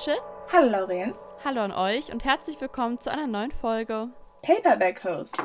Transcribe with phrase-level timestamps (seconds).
[0.00, 0.16] Rachel.
[0.50, 1.14] Hallo Lauren.
[1.44, 4.08] Hallo an euch und herzlich willkommen zu einer neuen Folge.
[4.40, 5.36] Paperback Host.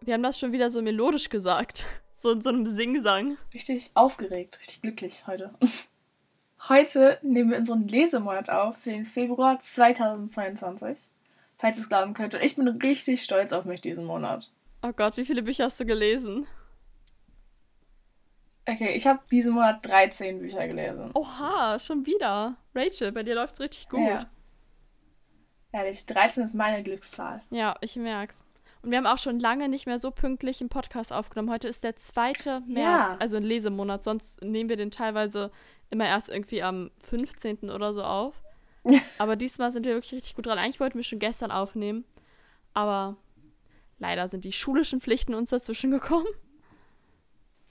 [0.00, 1.84] Wir haben das schon wieder so melodisch gesagt.
[2.14, 3.36] So in so einem Singsang.
[3.52, 5.52] Richtig aufgeregt, richtig glücklich heute.
[6.68, 10.98] Heute nehmen wir unseren Lesemonat auf, für den Februar 2022.
[11.58, 12.36] Falls ihr es glauben könnt.
[12.36, 14.52] Und ich bin richtig stolz auf mich diesen Monat.
[14.82, 16.46] Oh Gott, wie viele Bücher hast du gelesen?
[18.68, 21.10] Okay, ich habe diesen Monat 13 Bücher gelesen.
[21.14, 22.56] Oha, schon wieder.
[22.74, 24.00] Rachel, bei dir läuft's richtig gut.
[24.08, 24.26] Ja.
[25.72, 27.42] Ehrlich, 13 ist meine Glückszahl.
[27.50, 28.44] Ja, ich merk's.
[28.82, 31.50] Und wir haben auch schon lange nicht mehr so pünktlich einen Podcast aufgenommen.
[31.50, 32.60] Heute ist der 2.
[32.66, 33.16] März, Ja.
[33.20, 34.04] also ein Lesemonat.
[34.04, 35.50] Sonst nehmen wir den teilweise
[35.90, 37.70] immer erst irgendwie am 15.
[37.70, 38.34] oder so auf.
[39.18, 40.58] Aber diesmal sind wir wirklich richtig gut dran.
[40.58, 42.04] Eigentlich wollten wir schon gestern aufnehmen.
[42.74, 43.16] Aber
[43.98, 46.26] leider sind die schulischen Pflichten uns dazwischen gekommen.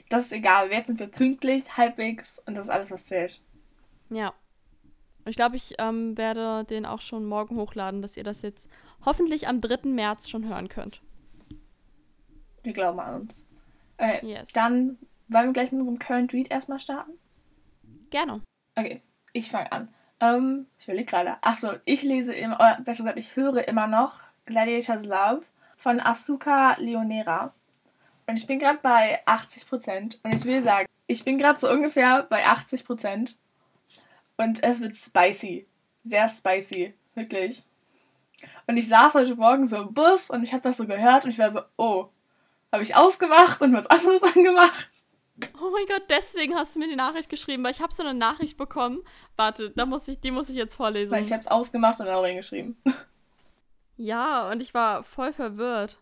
[0.10, 3.42] Das ist egal, jetzt sind wir pünktlich, halbwegs und das ist alles, was zählt.
[4.10, 4.34] Ja.
[5.26, 8.68] Ich glaube, ich ähm, werde den auch schon morgen hochladen, dass ihr das jetzt
[9.06, 9.88] hoffentlich am 3.
[9.90, 11.02] März schon hören könnt.
[12.64, 13.46] Wir glauben an uns.
[13.98, 14.52] Okay, Yes.
[14.52, 17.12] dann wollen wir gleich mit unserem Current Read erstmal starten.
[18.10, 18.42] Gerne.
[18.76, 19.02] Okay,
[19.34, 19.94] ich fange an.
[20.20, 21.38] Ähm, ich überlege gerade.
[21.42, 25.44] Achso, ich lese immer, oder besser gesagt, ich höre immer noch Gladiator's Love
[25.78, 27.54] von Asuka Leonera.
[28.32, 30.20] Und ich bin gerade bei 80%.
[30.24, 33.36] Und ich will sagen, ich bin gerade so ungefähr bei 80%.
[34.38, 35.68] Und es wird spicy.
[36.06, 36.94] Sehr spicy.
[37.14, 37.64] Wirklich.
[38.68, 41.32] Und ich saß heute Morgen so im Bus und ich habe das so gehört und
[41.32, 42.08] ich war so, oh,
[42.72, 44.88] habe ich ausgemacht und was anderes angemacht?
[45.62, 48.14] Oh mein Gott, deswegen hast du mir die Nachricht geschrieben, weil ich habe so eine
[48.14, 49.02] Nachricht bekommen.
[49.36, 51.12] Warte, da muss ich, die muss ich jetzt vorlesen.
[51.12, 52.82] Weil ich habe es ausgemacht und dann auch reingeschrieben.
[53.98, 56.00] Ja, und ich war voll verwirrt.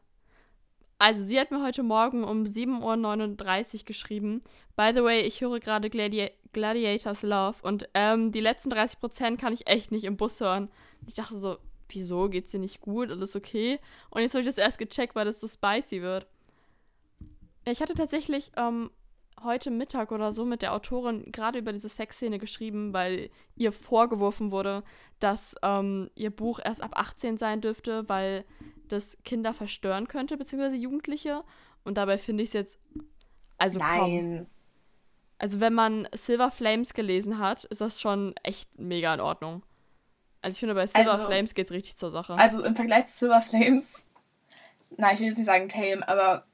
[1.01, 4.43] Also, sie hat mir heute Morgen um 7.39 Uhr geschrieben.
[4.75, 9.53] By the way, ich höre gerade Gladi Gladiators Love und ähm, die letzten 30% kann
[9.53, 10.69] ich echt nicht im Bus hören.
[11.07, 11.57] Ich dachte so,
[11.87, 12.27] wieso?
[12.27, 13.11] Geht's dir nicht gut?
[13.11, 13.79] Alles okay?
[14.09, 16.27] Und jetzt habe ich das erst gecheckt, weil das so spicy wird.
[17.65, 18.89] Ich hatte tatsächlich ähm,
[19.43, 24.51] heute Mittag oder so mit der Autorin gerade über diese Sexszene geschrieben, weil ihr vorgeworfen
[24.51, 24.83] wurde,
[25.19, 28.43] dass ähm, ihr Buch erst ab 18 sein dürfte, weil
[28.89, 31.43] das Kinder verstören könnte, beziehungsweise Jugendliche.
[31.83, 32.79] Und dabei finde ich es jetzt.
[33.57, 34.47] Also komm.
[35.37, 39.63] Also wenn man Silver Flames gelesen hat, ist das schon echt mega in Ordnung.
[40.41, 42.33] Also ich finde, bei Silver Also- Flames geht es richtig zur Sache.
[42.35, 44.05] Also im Vergleich zu Silver Flames,
[44.97, 46.45] na, ich will jetzt nicht sagen tame, aber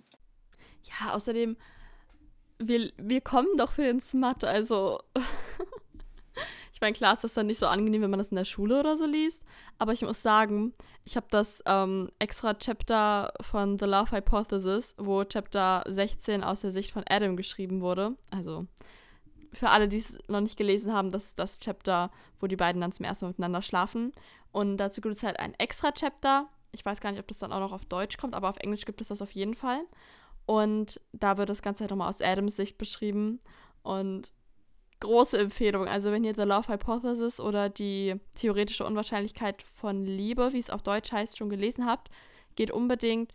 [0.83, 1.57] Ja, außerdem,
[2.59, 5.01] wir, wir kommen doch für den Smut, also.
[6.75, 8.77] ich meine, klar ist das dann nicht so angenehm, wenn man das in der Schule
[8.77, 9.41] oder so liest,
[9.79, 10.73] aber ich muss sagen,
[11.05, 16.73] ich habe das ähm, extra Chapter von The Love Hypothesis, wo Chapter 16 aus der
[16.73, 18.17] Sicht von Adam geschrieben wurde.
[18.29, 18.67] Also
[19.53, 22.81] für alle, die es noch nicht gelesen haben, das ist das Chapter, wo die beiden
[22.81, 24.11] dann zum ersten Mal miteinander schlafen.
[24.51, 26.49] Und dazu gibt es halt ein extra Chapter.
[26.73, 28.83] Ich weiß gar nicht, ob das dann auch noch auf Deutsch kommt, aber auf Englisch
[28.83, 29.79] gibt es das auf jeden Fall.
[30.45, 33.39] Und da wird das Ganze halt nochmal aus Adams Sicht beschrieben.
[33.81, 34.33] Und
[34.99, 35.87] große Empfehlung.
[35.87, 40.81] Also wenn ihr The Love Hypothesis oder die theoretische Unwahrscheinlichkeit von Liebe, wie es auf
[40.81, 42.09] Deutsch heißt, schon gelesen habt,
[42.55, 43.31] geht unbedingt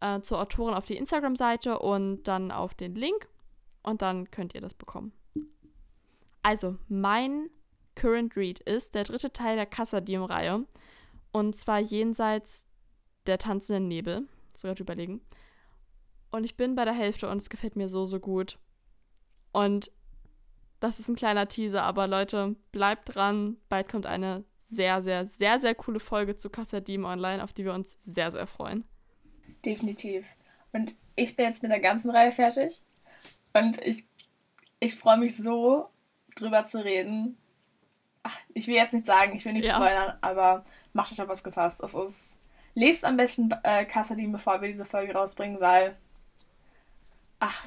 [0.00, 3.28] äh, zur Autorin auf die Instagram-Seite und dann auf den Link.
[3.82, 5.12] Und dann könnt ihr das bekommen.
[6.42, 7.50] Also, mein
[7.94, 10.66] Current Read ist der dritte Teil der Kassadim-Reihe.
[11.32, 12.66] Und zwar jenseits
[13.26, 14.26] der tanzenden Nebel.
[14.52, 15.20] Sogar überlegen.
[16.30, 18.58] Und ich bin bei der Hälfte und es gefällt mir so, so gut.
[19.52, 19.90] Und
[20.80, 23.56] das ist ein kleiner Teaser, aber Leute, bleibt dran.
[23.68, 27.74] Bald kommt eine sehr, sehr, sehr, sehr coole Folge zu Kassadim online, auf die wir
[27.74, 28.84] uns sehr, sehr freuen.
[29.64, 30.24] definitiv.
[30.72, 32.82] Und ich bin jetzt mit der ganzen Reihe fertig.
[33.52, 34.06] Und ich,
[34.78, 35.88] ich freue mich so,
[36.36, 37.36] drüber zu reden.
[38.22, 39.74] Ach, ich will jetzt nicht sagen, ich will nicht Ja.
[39.74, 41.82] spoilern, aber macht euch auf was gefasst.
[41.82, 42.36] Es ist,
[42.74, 45.98] lest am besten äh, Kassadin, bevor wir diese Folge rausbringen, weil.
[47.40, 47.66] Ach,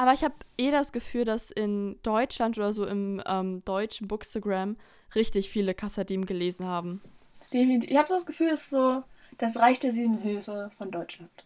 [0.00, 4.78] Aber ich habe eh das Gefühl, dass in Deutschland oder so im ähm, deutschen Bookstagram
[5.14, 7.02] richtig viele Kassadim gelesen haben.
[7.52, 7.90] definitiv.
[7.90, 9.02] Ich habe das Gefühl, es ist so
[9.36, 11.44] das Reich der sieben Höfe von Deutschland.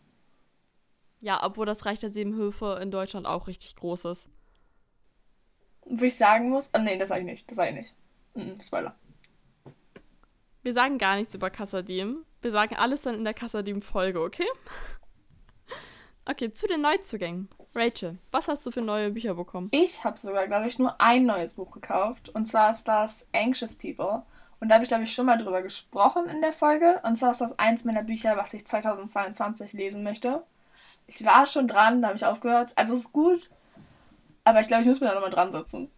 [1.20, 4.28] Ja, obwohl das Reich der Sieben Höfe in Deutschland auch richtig groß ist.
[5.86, 6.70] Wo ich sagen muss.
[6.72, 7.50] Oh, nee, das sage ich nicht.
[7.50, 7.94] Das sage ich nicht.
[8.34, 8.94] Mhm, Spoiler.
[10.62, 12.24] Wir sagen gar nichts über Kassadim.
[12.40, 14.46] Wir sagen alles dann in der Kassadim-Folge, okay?
[16.26, 17.50] Okay, zu den Neuzugängen.
[17.74, 19.68] Rachel, was hast du für neue Bücher bekommen?
[19.72, 22.28] Ich habe sogar, glaube ich, nur ein neues Buch gekauft.
[22.28, 24.22] Und zwar ist das Anxious People.
[24.60, 27.00] Und da habe ich, glaube ich, schon mal drüber gesprochen in der Folge.
[27.02, 30.44] Und zwar ist das eins meiner Bücher, was ich 2022 lesen möchte.
[31.06, 32.72] Ich war schon dran, da habe ich aufgehört.
[32.76, 33.50] Also es ist gut,
[34.44, 35.90] aber ich glaube, ich muss mir da nochmal dran sitzen.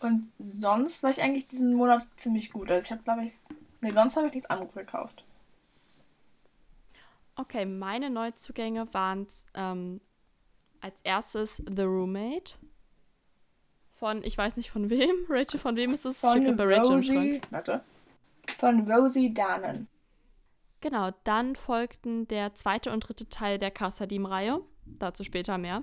[0.00, 2.70] Und sonst war ich eigentlich diesen Monat ziemlich gut.
[2.70, 3.32] Also ich habe, glaube ich,
[3.80, 5.24] nee, sonst habe ich nichts anderes gekauft.
[7.36, 10.00] Okay, meine Neuzugänge waren ähm,
[10.80, 12.54] als erstes The Roommate.
[13.92, 15.10] Von, ich weiß nicht von wem.
[15.28, 16.20] Rachel, von wem ist es?
[16.20, 17.82] Von bei Rachel Rosie, warte.
[18.58, 19.88] Von Rosie Dannen.
[20.80, 24.60] Genau, dann folgten der zweite und dritte Teil der Kassadim-Reihe.
[24.84, 25.82] Dazu später mehr.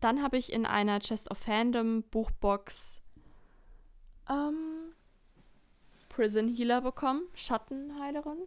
[0.00, 3.00] Dann habe ich in einer Chest of Fandom Buchbox
[4.30, 4.92] ähm,
[6.08, 7.22] Prison Healer bekommen.
[7.34, 8.38] Schattenheilerin.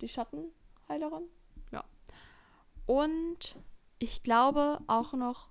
[0.00, 0.08] Die
[0.88, 1.28] Schattenheilerin.
[1.70, 1.84] Ja.
[2.86, 3.56] Und
[3.98, 5.48] ich glaube auch noch,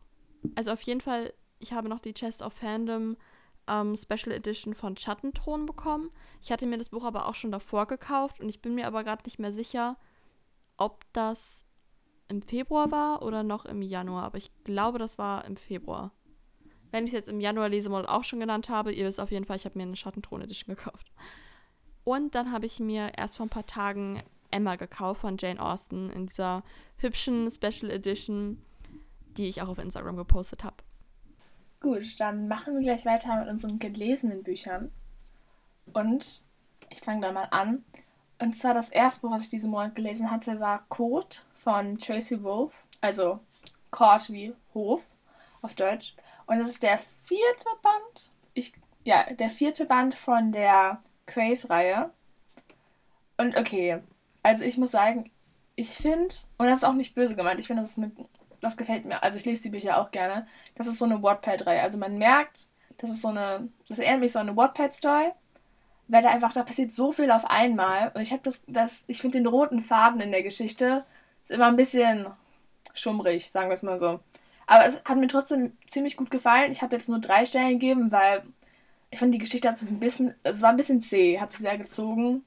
[0.56, 3.18] also auf jeden Fall, ich habe noch die Chest of Fandom
[3.68, 6.12] ähm, Special Edition von Schattenthron bekommen.
[6.42, 9.04] Ich hatte mir das Buch aber auch schon davor gekauft und ich bin mir aber
[9.04, 9.98] gerade nicht mehr sicher,
[10.78, 11.66] ob das
[12.30, 14.24] im Februar war oder noch im Januar.
[14.24, 16.12] Aber ich glaube, das war im Februar.
[16.92, 19.46] Wenn ich es jetzt im Januar Lesemodell auch schon genannt habe, ihr wisst auf jeden
[19.46, 21.12] Fall, ich habe mir eine Schattenthron Edition gekauft.
[22.06, 26.10] Und dann habe ich mir erst vor ein paar Tagen Emma gekauft von Jane Austen
[26.10, 26.64] in dieser
[26.98, 28.62] hübschen Special Edition,
[29.38, 30.78] die ich auch auf Instagram gepostet habe.
[31.80, 34.92] Gut, dann machen wir gleich weiter mit unseren gelesenen Büchern.
[35.94, 36.42] Und
[36.90, 37.84] ich fange da mal an.
[38.40, 42.44] Und zwar das erste Buch, was ich diesen Monat gelesen hatte, war Code von Tracy
[42.44, 42.74] Wolf.
[43.02, 43.40] Also
[43.92, 45.06] Court wie Hof
[45.62, 46.16] auf Deutsch.
[46.46, 48.32] Und es ist der vierte Band.
[48.54, 48.74] Ich,
[49.04, 52.12] ja, der vierte Band von der Crave-Reihe.
[53.38, 54.02] Und okay,
[54.44, 55.32] also ich muss sagen,
[55.76, 58.12] ich finde, und das ist auch nicht böse gemeint, ich finde, das ist eine,
[58.62, 61.82] das gefällt mir, also ich lese die Bücher auch gerne, das ist so eine Wattpad-Reihe.
[61.82, 62.68] Also man merkt,
[62.98, 65.32] das ist so eine, das erinnert mich so an eine Wattpad-Story,
[66.08, 68.12] weil da einfach, da passiert so viel auf einmal.
[68.16, 71.06] Und ich habe das, das, ich finde den roten Faden in der Geschichte
[71.44, 72.28] ist immer ein bisschen
[72.94, 74.20] schummrig, sagen wir es mal so.
[74.66, 76.72] Aber es hat mir trotzdem ziemlich gut gefallen.
[76.72, 78.44] Ich habe jetzt nur drei Sterne gegeben, weil
[79.12, 81.62] ich fand die Geschichte hat sich ein bisschen, es war ein bisschen zäh, hat sich
[81.62, 82.44] sehr gezogen.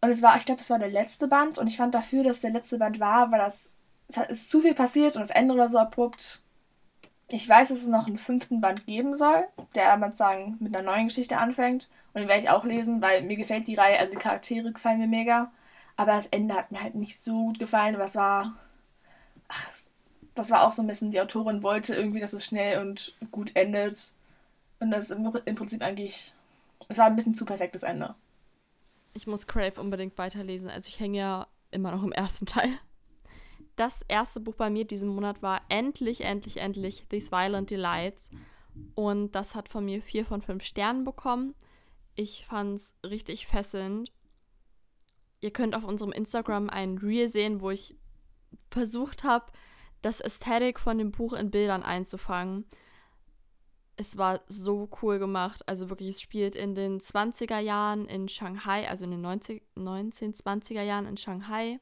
[0.00, 2.40] Und es war, ich glaube, es war der letzte Band und ich fand dafür, dass
[2.40, 3.76] der letzte Band war, weil das,
[4.08, 6.42] es ist zu viel passiert und das Ende war so abrupt.
[7.28, 9.44] Ich weiß, dass es noch einen fünften Band geben soll,
[9.74, 11.88] der man sagen mit einer neuen Geschichte anfängt.
[12.12, 14.98] Und den werde ich auch lesen, weil mir gefällt die Reihe, also die Charaktere gefallen
[14.98, 15.52] mir mega.
[15.96, 18.56] Aber das Ende hat mir halt nicht so gut gefallen, aber es war.
[19.48, 19.68] Ach,
[20.34, 23.54] das war auch so ein bisschen, die Autorin wollte irgendwie, dass es schnell und gut
[23.54, 24.12] endet.
[24.80, 26.34] Und das im, im Prinzip eigentlich.
[26.88, 28.14] Es war ein bisschen zu perfektes Ende.
[29.12, 30.70] Ich muss Crave unbedingt weiterlesen.
[30.70, 32.70] Also ich hänge ja immer noch im ersten Teil.
[33.76, 38.30] Das erste Buch bei mir diesen Monat war endlich, endlich, endlich These Violent Delights.
[38.94, 41.54] Und das hat von mir vier von fünf Sternen bekommen.
[42.14, 44.12] Ich fand es richtig fesselnd.
[45.40, 47.96] Ihr könnt auf unserem Instagram ein Reel sehen, wo ich
[48.70, 49.46] versucht habe,
[50.02, 52.66] das Ästhetik von dem Buch in Bildern einzufangen
[54.00, 55.62] es war so cool gemacht.
[55.68, 60.82] Also wirklich, es spielt in den 20er Jahren in Shanghai, also in den 90, 1920er
[60.82, 61.78] Jahren in Shanghai.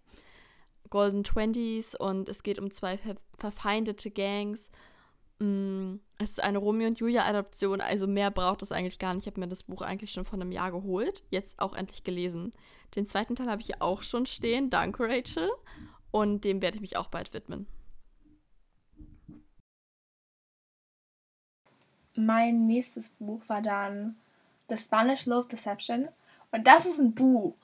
[0.91, 4.71] Golden Twenties und es geht um zwei ver verfeindete Gangs.
[5.39, 9.27] Mm, es ist eine Romeo und Julia Adaption, also mehr braucht es eigentlich gar nicht.
[9.27, 12.53] Ich habe mir das Buch eigentlich schon vor einem Jahr geholt, jetzt auch endlich gelesen.
[12.97, 15.51] Den zweiten Teil habe ich auch schon stehen, danke Rachel.
[16.11, 17.67] Und dem werde ich mich auch bald widmen.
[22.19, 24.17] Mein nächstes Buch war dann
[24.69, 26.09] The Spanish Love Deception.
[26.51, 27.55] Und das ist ein Buch.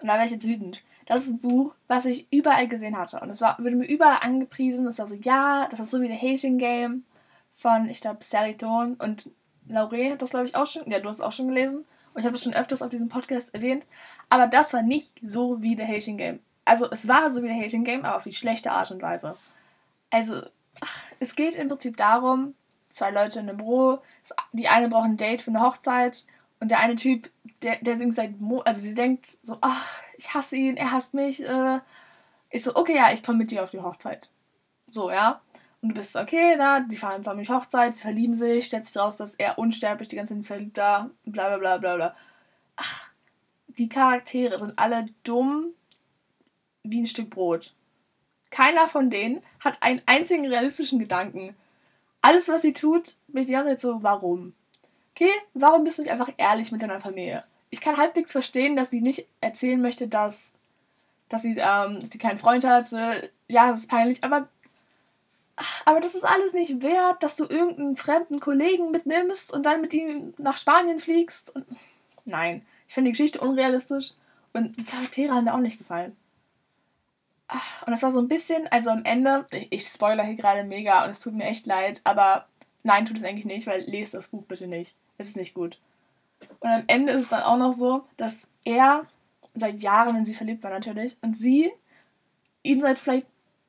[0.00, 0.82] Und da wäre ich jetzt wütend.
[1.06, 3.20] Das ist ein Buch, was ich überall gesehen hatte.
[3.20, 4.86] Und es war, wurde mir überall angepriesen.
[4.86, 7.04] Es war so, ja, das ist so wie The Hating Game
[7.54, 8.96] von, ich glaube, Sally Thorne.
[8.98, 9.30] Und
[9.68, 10.90] Laurel hat das, glaube ich, auch schon.
[10.90, 11.84] Ja, du hast es auch schon gelesen.
[12.12, 13.86] Und ich habe das schon öfters auf diesem Podcast erwähnt.
[14.28, 16.40] Aber das war nicht so wie The Hating Game.
[16.64, 19.36] Also, es war so wie The Hating Game, aber auf die schlechte Art und Weise.
[20.10, 20.42] Also,
[21.20, 22.54] es geht im Prinzip darum,
[22.90, 24.00] zwei Leute in einem Büro.
[24.52, 26.26] Die eine braucht ein Date für eine Hochzeit
[26.60, 27.30] und der eine Typ,
[27.62, 31.14] der, der singt seit Mo also sie denkt so, ach, ich hasse ihn, er hasst
[31.14, 31.42] mich.
[31.42, 31.80] Äh.
[32.50, 34.28] Ich so, okay, ja, ich komme mit dir auf die Hochzeit.
[34.90, 35.40] So, ja.
[35.80, 38.84] Und du bist okay, da, die fahren zusammen auf die Hochzeit, sie verlieben sich, stellt
[38.84, 42.16] sich raus, dass er unsterblich die ganze Zeit verliebt da, bla bla bla bla bla.
[42.76, 43.10] Ach,
[43.78, 45.72] die Charaktere sind alle dumm
[46.82, 47.74] wie ein Stück Brot.
[48.50, 51.56] Keiner von denen hat einen einzigen realistischen Gedanken
[52.22, 54.54] alles, was sie tut, bin ich die ganze Zeit so, warum?
[55.14, 57.44] Okay, warum bist du nicht einfach ehrlich mit deiner Familie?
[57.70, 60.52] Ich kann halbwegs verstehen, dass sie nicht erzählen möchte, dass,
[61.28, 62.90] dass, sie, ähm, dass sie keinen Freund hat.
[62.90, 64.48] Ja, das ist peinlich, aber,
[65.84, 69.94] aber das ist alles nicht wert, dass du irgendeinen fremden Kollegen mitnimmst und dann mit
[69.94, 71.54] ihm nach Spanien fliegst.
[71.54, 71.66] Und,
[72.24, 74.14] nein, ich finde die Geschichte unrealistisch
[74.52, 76.16] und die Charaktere haben mir auch nicht gefallen.
[77.84, 81.10] Und das war so ein bisschen, also am Ende, ich spoiler hier gerade mega und
[81.10, 82.46] es tut mir echt leid, aber
[82.82, 84.94] nein, tut es eigentlich nicht, weil lest das Buch bitte nicht.
[85.18, 85.78] Es ist nicht gut.
[86.60, 89.06] Und am Ende ist es dann auch noch so, dass er
[89.54, 91.70] seit Jahren in sie verliebt war natürlich und sie
[92.62, 93.26] ihn seit vielleicht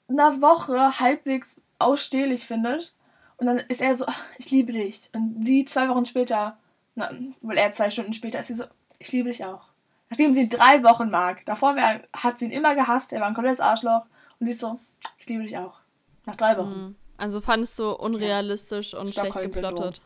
[0.07, 2.93] einer Woche halbwegs ausstehlich findet.
[3.37, 4.05] Und dann ist er so,
[4.37, 5.09] ich liebe dich.
[5.13, 6.57] Und sie zwei Wochen später,
[6.95, 7.11] na,
[7.41, 8.65] weil er zwei Stunden später ist sie so,
[8.99, 9.70] ich liebe dich auch.
[10.11, 11.45] Nachdem sie ihn drei Wochen mag.
[11.45, 14.05] Davor wär, hat sie ihn immer gehasst, er war ein komplettes Arschloch.
[14.39, 14.77] Und sie ist so,
[15.17, 15.79] ich liebe dich auch.
[16.25, 16.69] Nach drei Wochen.
[16.69, 16.95] Mhm.
[17.17, 18.99] Also fandest du unrealistisch ja.
[18.99, 20.01] und schlecht geplottet.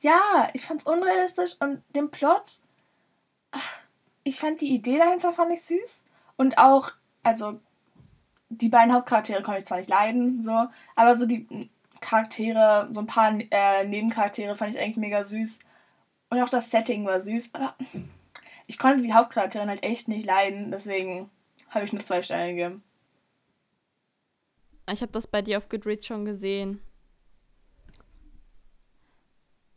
[0.00, 2.60] Ja, ich fand's unrealistisch und den Plot,
[4.24, 6.04] ich fand die Idee dahinter fand ich süß.
[6.36, 6.90] Und auch,
[7.22, 7.60] also,
[8.50, 11.70] die beiden Hauptcharaktere konnte ich zwar nicht leiden, so, aber so die
[12.00, 15.60] Charaktere, so ein paar äh, Nebencharaktere fand ich eigentlich mega süß.
[16.32, 17.76] Und auch das Setting war süß, aber
[18.66, 21.30] ich konnte die Hauptcharakterin halt echt nicht leiden, deswegen
[21.68, 22.82] habe ich nur zwei Sterne gegeben.
[24.90, 26.80] Ich habe das bei dir auf Goodreads schon gesehen.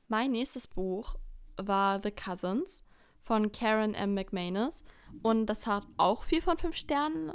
[0.08, 1.18] Mein nächstes Buch
[1.58, 2.86] war The Cousins
[3.22, 4.14] von Karen M.
[4.14, 4.86] McManus
[5.24, 7.34] und das hat auch vier von fünf Sternen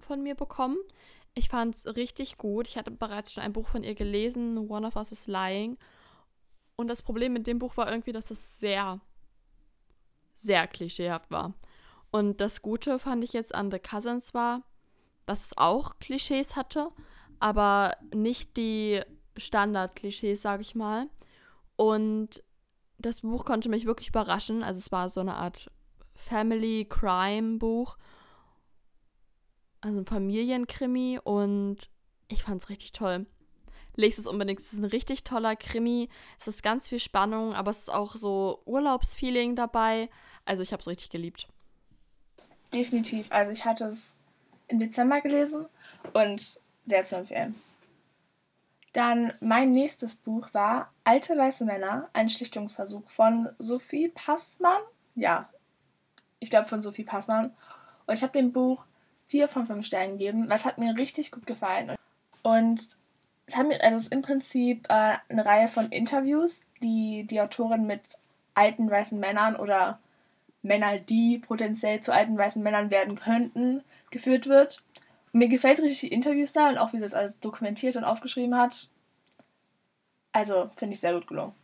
[0.00, 0.78] von mir bekommen.
[1.34, 2.68] Ich fand es richtig gut.
[2.68, 5.76] Ich hatte bereits schon ein Buch von ihr gelesen, One of Us is Lying.
[6.76, 9.00] Und das Problem mit dem Buch war irgendwie, dass es sehr,
[10.34, 11.54] sehr klischeehaft war.
[12.10, 14.62] Und das Gute fand ich jetzt an The Cousins war,
[15.26, 16.90] dass es auch Klischees hatte,
[17.40, 19.00] aber nicht die
[19.36, 21.08] Standard-Klischees, sage ich mal.
[21.76, 22.42] Und
[22.98, 24.62] das Buch konnte mich wirklich überraschen.
[24.62, 25.70] Also es war so eine Art
[26.14, 27.96] Family Crime Buch.
[29.80, 31.90] Also ein Familienkrimi und
[32.28, 33.26] ich fand es richtig toll.
[33.94, 34.60] Lest es unbedingt.
[34.60, 36.08] Es ist ein richtig toller Krimi.
[36.38, 40.08] Es ist ganz viel Spannung, aber es ist auch so Urlaubsfeeling dabei.
[40.44, 41.48] Also ich habe es richtig geliebt.
[42.74, 43.26] Definitiv.
[43.30, 44.16] Also ich hatte es
[44.68, 45.66] im Dezember gelesen
[46.12, 47.54] und sehr zu empfehlen.
[48.92, 54.82] Dann mein nächstes Buch war Alte weiße Männer, ein Schlichtungsversuch von Sophie Passmann.
[55.14, 55.48] Ja,
[56.40, 57.54] ich glaube von Sophie Passmann.
[58.06, 58.86] Und ich habe dem Buch
[59.28, 61.96] vier von fünf Sternen gegeben, was hat mir richtig gut gefallen.
[62.42, 62.98] Und
[63.52, 67.86] es, mir, also es ist im Prinzip äh, eine Reihe von Interviews, die die Autorin
[67.86, 68.00] mit
[68.54, 69.98] alten weißen Männern oder
[70.62, 74.82] Männer, die potenziell zu alten weißen Männern werden könnten, geführt wird.
[75.32, 78.56] Mir gefällt richtig die Interviews da und auch wie sie das alles dokumentiert und aufgeschrieben
[78.56, 78.90] hat.
[80.32, 81.54] Also finde ich sehr gut gelungen.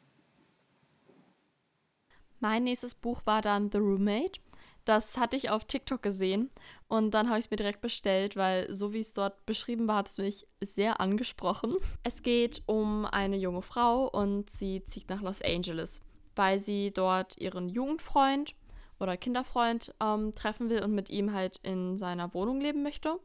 [2.41, 4.41] Mein nächstes Buch war dann The Roommate.
[4.89, 6.49] Das hatte ich auf TikTok gesehen
[6.89, 9.97] und dann habe ich es mir direkt bestellt, weil so wie es dort beschrieben war,
[9.97, 11.77] hat es mich sehr angesprochen.
[12.05, 16.01] Es geht um eine junge Frau und sie zieht nach Los Angeles,
[16.37, 18.55] weil sie dort ihren Jugendfreund
[18.99, 23.21] oder Kinderfreund ähm, treffen will und mit ihm halt in seiner Wohnung leben möchte.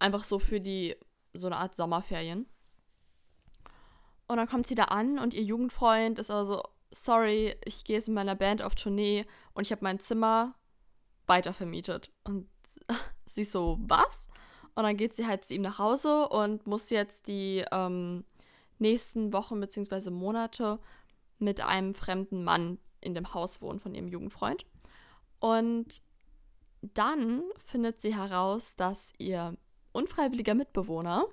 [0.00, 0.96] Einfach so für die,
[1.34, 2.46] so eine Art Sommerferien.
[4.26, 8.08] Und dann kommt sie da an und ihr Jugendfreund ist also, sorry, ich gehe jetzt
[8.08, 10.56] mit meiner Band auf Tournee und ich habe mein Zimmer
[11.30, 12.10] weitervermietet.
[12.24, 12.50] Und
[13.26, 14.28] sie so, was?
[14.74, 18.24] Und dann geht sie halt zu ihm nach Hause und muss jetzt die ähm,
[18.78, 20.10] nächsten Wochen bzw.
[20.10, 20.78] Monate
[21.38, 24.66] mit einem fremden Mann in dem Haus wohnen von ihrem Jugendfreund.
[25.38, 26.02] Und
[26.82, 29.56] dann findet sie heraus, dass ihr
[29.92, 31.26] unfreiwilliger Mitbewohner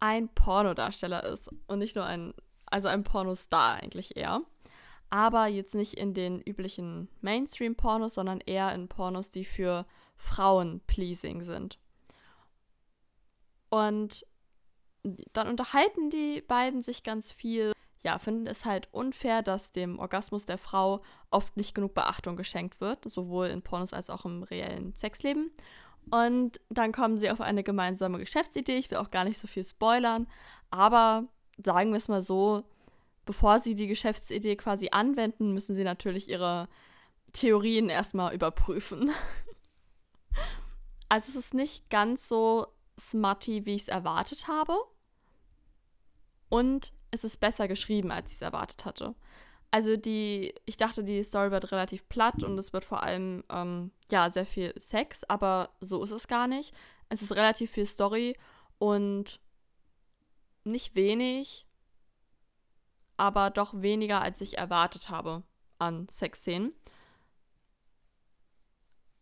[0.00, 2.34] ein Pornodarsteller ist und nicht nur ein,
[2.66, 4.42] also ein Pornostar eigentlich eher.
[5.12, 9.84] Aber jetzt nicht in den üblichen Mainstream-Pornos, sondern eher in Pornos, die für
[10.16, 11.78] Frauen pleasing sind.
[13.68, 14.26] Und
[15.34, 17.72] dann unterhalten die beiden sich ganz viel.
[18.02, 22.80] Ja, finden es halt unfair, dass dem Orgasmus der Frau oft nicht genug Beachtung geschenkt
[22.80, 25.50] wird, sowohl in Pornos als auch im reellen Sexleben.
[26.10, 28.78] Und dann kommen sie auf eine gemeinsame Geschäftsidee.
[28.78, 30.26] Ich will auch gar nicht so viel spoilern,
[30.70, 31.28] aber
[31.62, 32.64] sagen wir es mal so,
[33.24, 36.68] bevor sie die Geschäftsidee quasi anwenden, müssen sie natürlich ihre
[37.32, 39.10] Theorien erstmal überprüfen.
[41.08, 42.66] also es ist nicht ganz so
[42.98, 44.76] smutty, wie ich es erwartet habe.
[46.48, 49.14] Und es ist besser geschrieben, als ich es erwartet hatte.
[49.70, 53.90] Also die, ich dachte, die Story wird relativ platt und es wird vor allem, ähm,
[54.10, 56.74] ja, sehr viel Sex, aber so ist es gar nicht.
[57.08, 58.36] Es ist relativ viel Story
[58.78, 59.40] und
[60.64, 61.66] nicht wenig,
[63.22, 65.44] aber doch weniger, als ich erwartet habe
[65.78, 66.72] an Sexszenen.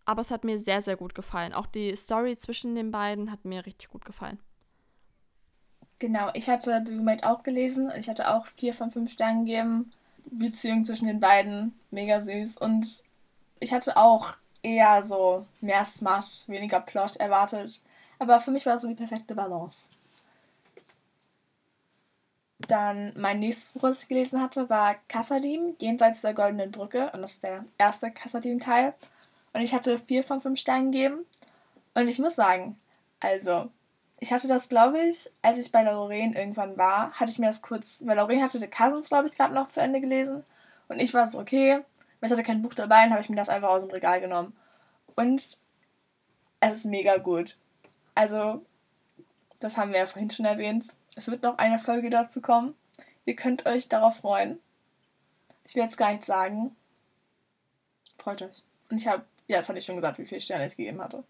[0.07, 1.53] Aber es hat mir sehr, sehr gut gefallen.
[1.53, 4.41] Auch die Story zwischen den beiden hat mir richtig gut gefallen.
[5.99, 7.93] Genau, ich hatte The Roommate auch gelesen.
[7.95, 9.93] Ich hatte auch vier von fünf Sternen gegeben.
[10.31, 12.57] Beziehung zwischen den beiden mega süß.
[12.57, 13.05] Und
[13.59, 17.83] ich hatte auch eher so mehr Smart, weniger Plot erwartet.
[18.19, 19.91] Aber für mich war es so die perfekte Balance.
[22.69, 27.11] Dann mein nächstes Buch, das ich gelesen hatte, war Kassadim, Jenseits der Goldenen Brücke.
[27.13, 28.95] Und das ist der erste Kassadim-Teil.
[29.53, 31.27] Und ich hatte vier von fünf Sternen gegeben.
[31.95, 32.79] Und ich muss sagen,
[33.19, 33.71] also,
[34.21, 37.63] ich hatte das, glaube ich, als ich bei Lorraine irgendwann war, hatte ich mir das
[37.63, 40.45] kurz, weil Lorraine hatte The Cousins, glaube ich, gerade noch zu Ende gelesen.
[40.89, 41.81] Und ich war so, okay,
[42.21, 44.21] weil ich hatte kein Buch dabei, dann habe ich mir das einfach aus dem Regal
[44.21, 44.55] genommen.
[45.17, 45.59] Und
[46.61, 47.57] es ist mega gut.
[48.15, 48.65] Also,
[49.61, 50.93] das haben wir ja vorhin schon erwähnt.
[51.17, 52.75] Es wird noch eine Folge dazu kommen.
[53.25, 54.59] Ihr könnt euch darauf freuen.
[55.65, 56.75] Ich will jetzt gar nichts sagen.
[58.19, 58.63] Freut euch.
[58.91, 61.25] Und ich habe, ja, das hatte ich schon gesagt, wie viele Sterne ich gegeben hatte.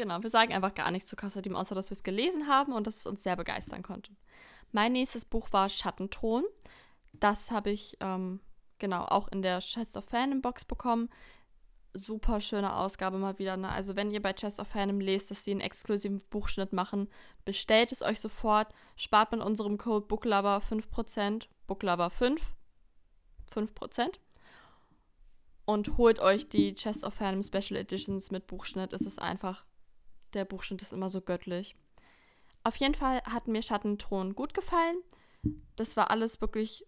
[0.00, 2.86] Genau, wir sagen einfach gar nichts zu Kassadim, außer dass wir es gelesen haben und
[2.86, 4.12] dass es uns sehr begeistern konnte.
[4.72, 6.44] Mein nächstes Buch war Schattenthron.
[7.12, 8.40] Das habe ich ähm,
[8.78, 11.10] genau auch in der Chest of Fandom Box bekommen.
[11.92, 13.56] Super schöne Ausgabe mal wieder.
[13.56, 13.68] Ne?
[13.68, 17.08] Also wenn ihr bei Chest of Fandom lest, dass sie einen exklusiven Buchschnitt machen,
[17.44, 18.72] bestellt es euch sofort.
[18.96, 21.48] Spart mit unserem Code Booklover 5%.
[21.66, 22.54] Booklover 5.
[23.52, 24.18] 5%.
[25.64, 28.92] Und holt euch die Chest of Fandom Special Editions mit Buchschnitt.
[28.92, 29.64] Es ist einfach
[30.34, 31.74] der Buchschnitt ist immer so göttlich.
[32.62, 34.98] Auf jeden Fall hat mir Schattenthron gut gefallen.
[35.76, 36.86] Das war alles wirklich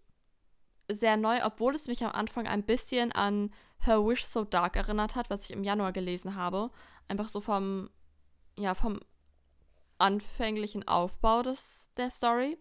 [0.90, 3.52] sehr neu, obwohl es mich am Anfang ein bisschen an
[3.84, 6.70] Her Wish So Dark erinnert hat, was ich im Januar gelesen habe.
[7.08, 7.90] Einfach so vom,
[8.58, 9.00] ja, vom
[9.98, 12.58] anfänglichen Aufbau des, der Story.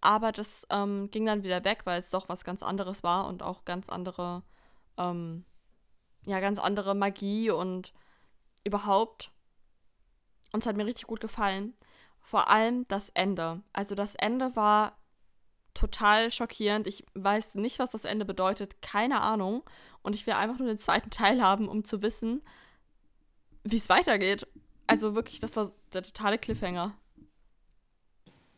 [0.00, 3.42] Aber das ähm, ging dann wieder weg, weil es doch was ganz anderes war und
[3.42, 4.42] auch ganz andere,
[4.96, 5.44] ähm,
[6.24, 7.92] ja, ganz andere Magie und
[8.64, 9.30] überhaupt
[10.52, 11.74] und es hat mir richtig gut gefallen.
[12.20, 13.62] Vor allem das Ende.
[13.72, 14.98] Also das Ende war
[15.74, 16.86] total schockierend.
[16.86, 18.82] Ich weiß nicht, was das Ende bedeutet.
[18.82, 19.62] Keine Ahnung.
[20.02, 22.42] Und ich will einfach nur den zweiten Teil haben, um zu wissen,
[23.64, 24.46] wie es weitergeht.
[24.86, 26.94] Also wirklich, das war der totale Cliffhanger.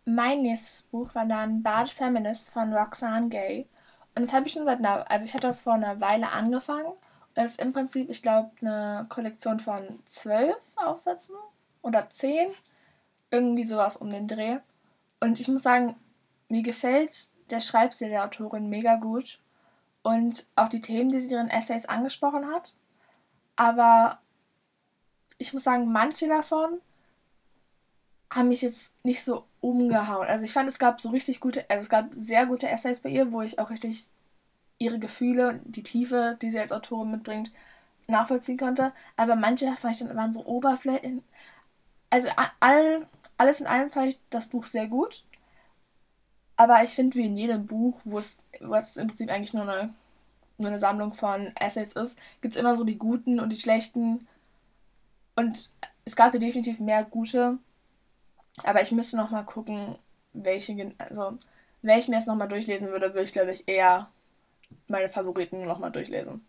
[0.05, 3.69] Mein nächstes Buch war dann Bad Feminist von Roxane Gay.
[4.15, 6.93] Und das habe ich schon seit einer, also ich hatte das vor einer Weile angefangen.
[7.35, 11.35] Es ist im Prinzip, ich glaube, eine Kollektion von zwölf Aufsätzen
[11.81, 12.51] oder zehn.
[13.31, 14.59] Irgendwie sowas um den Dreh.
[15.21, 15.97] Und ich muss sagen,
[16.53, 19.41] mir gefällt der Schreibstil der Autorin mega gut.
[20.03, 22.75] Und auch die Themen, die sie in ihren Essays angesprochen hat.
[23.57, 24.19] Aber
[25.39, 26.81] ich muss sagen, manche davon
[28.31, 30.29] haben mich jetzt nicht so umgehauen.
[30.29, 33.09] Also ich fand, es gab so richtig gute, also es gab sehr gute Essays bei
[33.09, 34.05] ihr, wo ich auch richtig
[34.79, 37.51] ihre Gefühle und die Tiefe, die sie als Autorin mitbringt,
[38.09, 38.93] nachvollziehen konnte.
[39.17, 41.23] Aber manche fand ich dann waren so oberflächlich,
[42.11, 42.29] also
[42.61, 43.07] all,
[43.39, 45.25] alles in allem fand ich das Buch sehr gut.
[46.63, 49.93] Aber ich finde, wie in jedem Buch, wo es was im Prinzip eigentlich nur eine,
[50.59, 54.29] nur eine Sammlung von Essays ist, gibt es immer so die guten und die schlechten.
[55.35, 55.73] Und
[56.05, 57.59] es gab hier definitiv mehr gute.
[58.63, 59.99] Aber ich müsste noch mal gucken,
[60.35, 61.37] welche, also
[61.83, 64.09] wenn ich mir jetzt noch mal durchlesen würde, würde ich, glaube ich, eher
[64.87, 66.47] meine Favoriten noch mal durchlesen.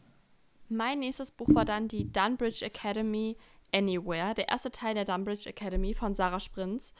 [0.70, 3.36] Mein nächstes Buch war dann die Dunbridge Academy
[3.74, 6.94] Anywhere, der erste Teil der Dumbridge Academy von Sarah Sprintz,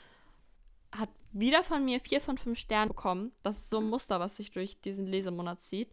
[0.98, 3.32] hat wieder von mir vier von fünf Sternen bekommen.
[3.44, 5.92] Das ist so ein Muster, was sich durch diesen Lesemonat zieht.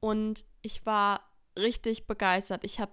[0.00, 1.20] Und ich war
[1.58, 2.64] richtig begeistert.
[2.64, 2.92] Ich habe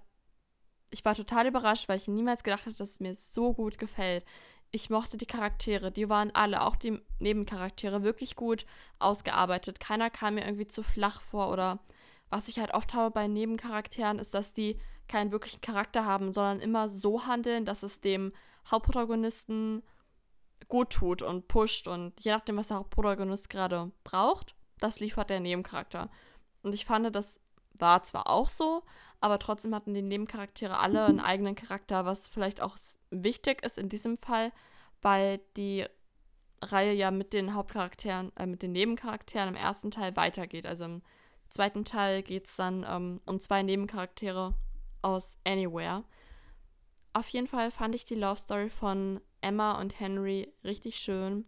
[0.90, 4.24] ich war total überrascht, weil ich niemals gedacht hatte, dass es mir so gut gefällt.
[4.70, 8.64] Ich mochte die Charaktere, die waren alle, auch die Nebencharaktere, wirklich gut
[9.00, 9.80] ausgearbeitet.
[9.80, 11.80] Keiner kam mir irgendwie zu flach vor oder
[12.30, 16.60] was ich halt oft habe bei Nebencharakteren, ist, dass die keinen wirklichen Charakter haben, sondern
[16.60, 18.32] immer so handeln, dass es dem
[18.70, 19.82] Hauptprotagonisten
[20.68, 25.40] gut tut und pusht und je nachdem, was der Hauptprotagonist gerade braucht, das liefert der
[25.40, 26.10] Nebencharakter.
[26.62, 27.40] Und ich fand, das
[27.78, 28.82] war zwar auch so,
[29.20, 32.76] aber trotzdem hatten die Nebencharaktere alle einen eigenen Charakter, was vielleicht auch
[33.10, 34.52] wichtig ist in diesem Fall,
[35.02, 35.86] weil die
[36.62, 40.66] Reihe ja mit den Hauptcharakteren, äh, mit den Nebencharakteren im ersten Teil weitergeht.
[40.66, 41.02] Also im
[41.50, 44.54] zweiten Teil geht es dann ähm, um zwei Nebencharaktere
[45.02, 46.04] aus Anywhere.
[47.12, 51.44] Auf jeden Fall fand ich die Love Story von Emma und Henry richtig schön.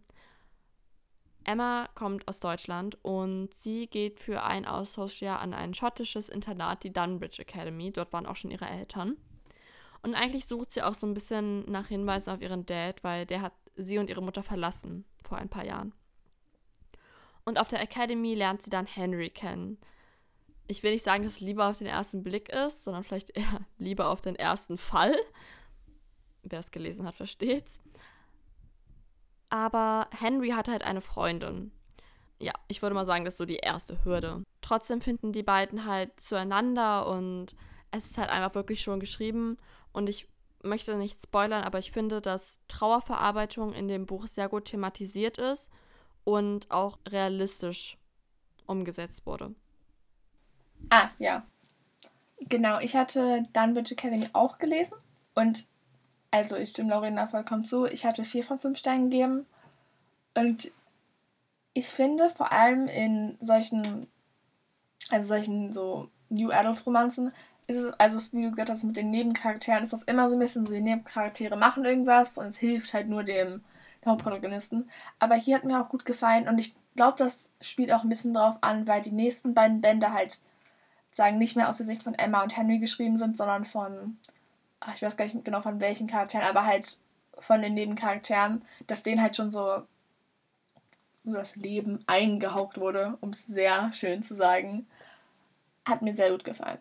[1.43, 6.91] Emma kommt aus Deutschland und sie geht für ein Austauschjahr an ein schottisches Internat, die
[6.91, 7.91] Dunbridge Academy.
[7.91, 9.17] Dort waren auch schon ihre Eltern.
[10.03, 13.41] Und eigentlich sucht sie auch so ein bisschen nach Hinweisen auf ihren Dad, weil der
[13.41, 15.93] hat sie und ihre Mutter verlassen vor ein paar Jahren.
[17.45, 19.77] Und auf der Academy lernt sie dann Henry kennen
[20.67, 23.65] ich will nicht sagen, dass es lieber auf den ersten Blick ist, sondern vielleicht eher
[23.77, 25.15] lieber auf den ersten Fall.
[26.43, 27.79] Wer es gelesen hat, versteht's.
[29.49, 31.71] Aber Henry hat halt eine Freundin.
[32.39, 34.43] Ja, ich würde mal sagen, das ist so die erste Hürde.
[34.61, 37.55] Trotzdem finden die beiden halt zueinander und
[37.91, 39.57] es ist halt einfach wirklich schon geschrieben.
[39.91, 40.27] Und ich
[40.63, 45.71] möchte nicht spoilern, aber ich finde, dass Trauerverarbeitung in dem Buch sehr gut thematisiert ist
[46.23, 47.97] und auch realistisch
[48.65, 49.55] umgesetzt wurde.
[50.89, 51.45] Ah, ja.
[52.41, 54.97] Genau, ich hatte Dunbridge Academy auch gelesen
[55.33, 55.65] und
[56.31, 57.85] also ich stimme Lorena vollkommen zu.
[57.85, 59.45] Ich hatte vier von fünf Steinen gegeben
[60.35, 60.71] und
[61.73, 64.07] ich finde vor allem in solchen,
[65.09, 67.31] also solchen so New Adult Romanzen,
[67.67, 70.39] ist es, also wie du gesagt hast, mit den Nebencharakteren ist das immer so ein
[70.39, 73.63] bisschen so, die Nebencharaktere machen irgendwas und es hilft halt nur dem
[74.05, 74.89] Hauptprotagonisten.
[75.19, 78.33] Aber hier hat mir auch gut gefallen und ich glaube, das spielt auch ein bisschen
[78.33, 80.39] drauf an, weil die nächsten beiden Bände halt
[81.11, 84.17] sagen nicht mehr aus der Sicht von Emma und Henry geschrieben sind, sondern von,
[84.79, 86.97] ach, ich weiß gar nicht genau von welchen Charakteren, aber halt
[87.39, 89.83] von den Nebencharakteren, dass denen halt schon so,
[91.15, 94.87] so das Leben eingehaucht wurde, um es sehr schön zu sagen.
[95.85, 96.79] Hat mir sehr gut gefallen.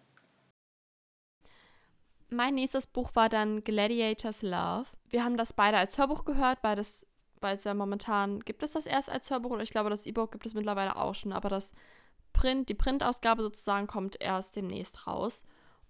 [2.28, 4.86] Mein nächstes Buch war dann Gladiators Love.
[5.08, 7.06] Wir haben das beide als Hörbuch gehört, weil das,
[7.40, 10.32] weil es ja momentan gibt es das erst als Hörbuch oder ich glaube, das E-Book
[10.32, 11.72] gibt es mittlerweile auch schon, aber das
[12.32, 15.44] Print, die Printausgabe sozusagen kommt erst demnächst raus.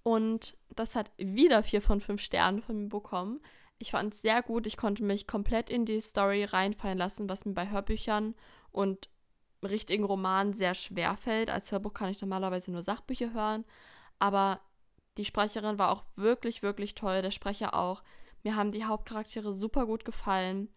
[0.06, 3.40] Und das hat wieder vier von fünf Sternen von mir bekommen.
[3.78, 4.64] Ich fand es sehr gut.
[4.68, 8.36] Ich konnte mich komplett in die Story reinfallen lassen, was mir bei Hörbüchern
[8.70, 9.10] und
[9.64, 11.50] richtigen Romanen sehr schwer fällt.
[11.50, 13.64] Als Hörbuch kann ich normalerweise nur Sachbücher hören.
[14.20, 14.60] Aber
[15.18, 17.20] die Sprecherin war auch wirklich, wirklich toll.
[17.20, 18.04] Der Sprecher auch.
[18.44, 20.68] Mir haben die Hauptcharaktere super gut gefallen.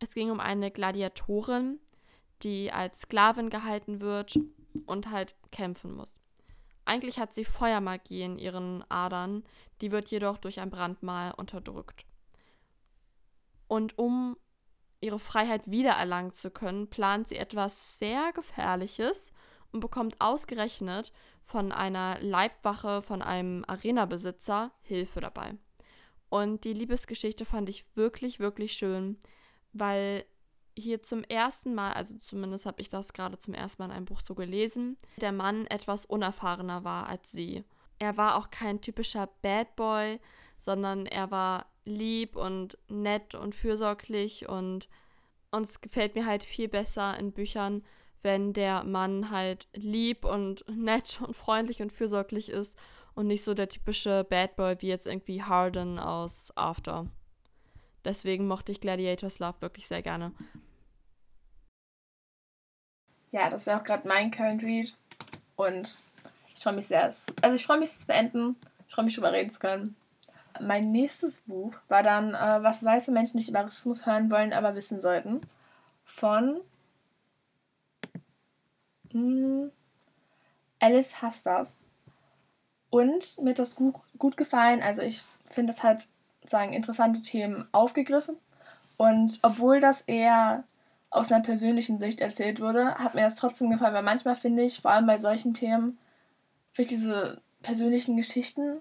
[0.00, 1.80] Es ging um eine Gladiatorin,
[2.42, 4.38] die als Sklavin gehalten wird
[4.84, 6.20] und halt kämpfen muss.
[6.84, 9.44] Eigentlich hat sie Feuermagie in ihren Adern,
[9.80, 12.04] die wird jedoch durch ein Brandmal unterdrückt.
[13.68, 14.36] Und um
[15.00, 19.32] ihre Freiheit wiedererlangen zu können, plant sie etwas sehr Gefährliches
[19.72, 25.56] und bekommt ausgerechnet von einer Leibwache, von einem Arenabesitzer Hilfe dabei.
[26.30, 29.18] Und die Liebesgeschichte fand ich wirklich, wirklich schön,
[29.72, 30.24] weil
[30.76, 34.06] hier zum ersten Mal, also zumindest habe ich das gerade zum ersten Mal in einem
[34.06, 37.64] Buch so gelesen, der Mann etwas unerfahrener war als sie.
[37.98, 40.20] Er war auch kein typischer Bad Boy,
[40.58, 44.88] sondern er war lieb und nett und fürsorglich und,
[45.52, 47.84] es gefällt mir halt viel besser in Büchern,
[48.22, 52.76] wenn der Mann halt lieb und nett und freundlich und fürsorglich ist
[53.14, 57.06] und nicht so der typische Bad Boy wie jetzt irgendwie Harden aus After.
[58.04, 60.32] Deswegen mochte ich Gladiators Love wirklich sehr gerne.
[63.34, 64.94] Ja, das ist ja auch gerade mein Current Read.
[65.56, 65.98] Und
[66.54, 67.02] ich freue mich sehr.
[67.02, 68.54] Also ich freue mich, es zu beenden.
[68.86, 69.96] Ich freue mich, darüber reden zu können.
[70.60, 74.76] Mein nächstes Buch war dann, äh, was weiße Menschen nicht über Rassismus hören wollen, aber
[74.76, 75.40] wissen sollten.
[76.04, 76.60] Von
[79.12, 79.72] mh, hm,
[80.78, 81.82] Alice Hastas.
[82.88, 84.80] Und mir hat das gut, gut gefallen.
[84.80, 86.06] Also ich finde, es hat
[86.44, 88.36] sagen, interessante Themen aufgegriffen.
[88.96, 90.62] Und obwohl das eher
[91.14, 94.80] aus einer persönlichen Sicht erzählt wurde, hat mir das trotzdem gefallen, weil manchmal finde ich,
[94.80, 95.98] vor allem bei solchen Themen,
[96.72, 98.78] finde diese persönlichen Geschichten,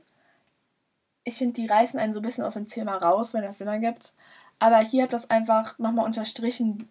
[1.23, 3.67] ich finde, die reißen einen so ein bisschen aus dem Thema raus, wenn das Sinn
[3.67, 4.13] ergibt.
[4.59, 6.89] Aber hier hat das einfach nochmal unterstrichen,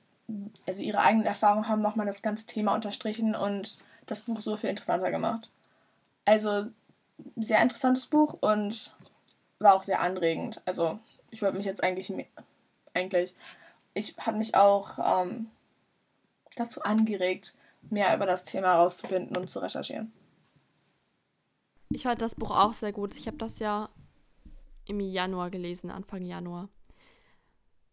[0.67, 4.71] also ihre eigenen Erfahrungen haben nochmal das ganze Thema unterstrichen und das Buch so viel
[4.71, 5.51] interessanter gemacht.
[6.25, 6.67] Also,
[7.37, 8.95] sehr interessantes Buch und
[9.59, 10.61] war auch sehr anregend.
[10.65, 10.99] Also
[11.31, 12.13] ich wollte mich jetzt eigentlich,
[12.95, 13.35] eigentlich,
[13.95, 15.51] ich habe mich auch ähm,
[16.57, 20.13] dazu angeregt, mehr über das Thema herauszufinden und zu recherchieren.
[21.91, 23.15] Ich fand das Buch auch sehr gut.
[23.15, 23.91] Ich habe das ja
[24.87, 26.69] im Januar gelesen, Anfang Januar.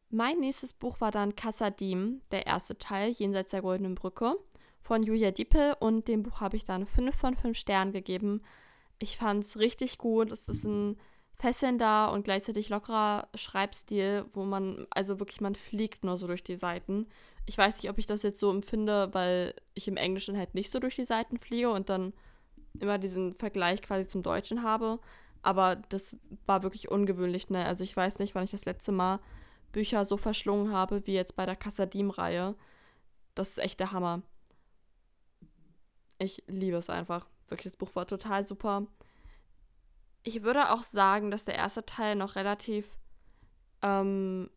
[0.10, 4.36] Mein nächstes Buch war dann Kassadim, der erste Teil, Jenseits der Goldenen Brücke,
[4.80, 5.76] von Julia Diepe.
[5.80, 8.42] Und dem Buch habe ich dann 5 von 5 Sternen gegeben.
[8.98, 10.32] Ich fand es richtig gut.
[10.32, 10.98] Es ist ein
[11.40, 16.58] fesselnder und gleichzeitig lockerer Schreibstil, wo man, also wirklich, man fliegt nur so durch die
[16.58, 17.08] Seiten.
[17.46, 20.70] Ich weiß nicht, ob ich das jetzt so empfinde, weil ich im Englischen halt nicht
[20.70, 22.14] so durch die Seiten fliege und dann
[22.80, 25.00] immer diesen Vergleich quasi zum Deutschen habe.
[25.42, 27.66] Aber das war wirklich ungewöhnlich, ne?
[27.66, 29.20] Also ich weiß nicht, wann ich das letzte Mal
[29.72, 32.56] Bücher so verschlungen habe, wie jetzt bei der Kassadim-Reihe.
[33.34, 34.24] Das ist echt der Hammer.
[36.18, 37.28] Ich liebe es einfach.
[37.48, 38.88] Wirklich, das Buch war total super
[40.24, 42.86] ich würde auch sagen, dass der erste Teil noch relativ
[43.82, 44.50] ähm,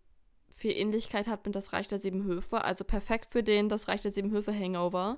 [0.50, 2.64] viel Ähnlichkeit hat mit Das Reich der Sieben Höfe.
[2.64, 5.16] Also perfekt für den Das Reich der Sieben Höfe Hangover.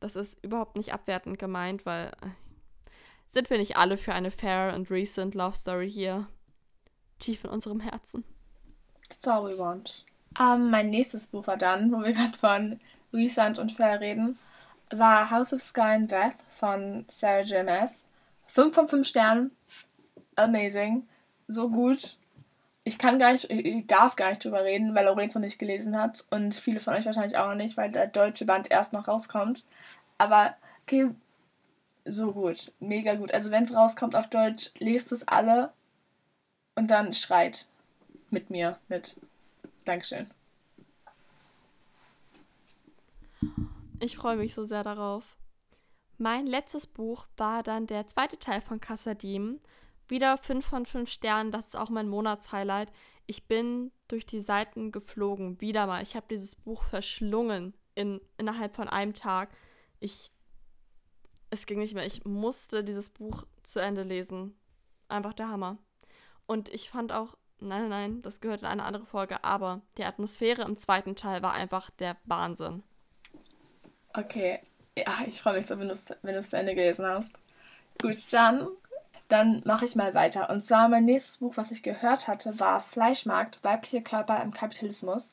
[0.00, 2.28] Das ist überhaupt nicht abwertend gemeint, weil äh,
[3.28, 6.28] sind wir nicht alle für eine fair and recent Love Story hier
[7.18, 8.24] tief in unserem Herzen.
[9.08, 10.04] That's all we want.
[10.38, 12.80] Um, mein nächstes Buch war dann, wo wir gerade von
[13.12, 14.38] Recent und Fair reden,
[14.90, 17.66] war House of Sky and Death von Sarah J.
[18.46, 19.55] 5 von 5 Sternen.
[20.36, 21.06] Amazing.
[21.46, 22.18] So gut.
[22.86, 26.00] ich kann gar nicht, ich darf gar nicht drüber reden, weil Lorenz noch nicht gelesen
[26.00, 29.08] hat und viele von euch wahrscheinlich auch noch nicht, weil der deutsche Band erst noch
[29.08, 29.64] rauskommt.
[30.18, 31.10] Aber okay,
[32.04, 33.34] so gut, mega gut.
[33.34, 35.72] Also wenn es rauskommt auf Deutsch, lest es alle
[36.76, 37.66] und dann schreit
[38.30, 39.16] mit mir mit.
[39.84, 40.30] Dankeschön.
[43.98, 45.24] Ich freue mich so sehr darauf.
[46.18, 49.58] Mein letztes Buch war dann der zweite Teil von Kassadim.
[50.08, 52.90] Wieder 5 von 5 Sternen, das ist auch mein Monatshighlight.
[53.26, 56.02] Ich bin durch die Seiten geflogen, wieder mal.
[56.02, 59.50] Ich habe dieses Buch verschlungen in, innerhalb von einem Tag.
[59.98, 60.30] Ich,
[61.50, 62.06] es ging nicht mehr.
[62.06, 64.56] Ich musste dieses Buch zu Ende lesen.
[65.08, 65.78] Einfach der Hammer.
[66.46, 70.04] Und ich fand auch, nein, nein, nein, das gehört in eine andere Folge, aber die
[70.04, 72.84] Atmosphäre im zweiten Teil war einfach der Wahnsinn.
[74.14, 74.60] Okay,
[74.96, 77.34] ja, ich freue mich so, wenn du es wenn zu Ende gelesen hast.
[78.00, 78.68] Gut, dann,
[79.28, 80.50] dann mache ich mal weiter.
[80.50, 85.32] Und zwar mein nächstes Buch, was ich gehört hatte, war Fleischmarkt, weibliche Körper im Kapitalismus.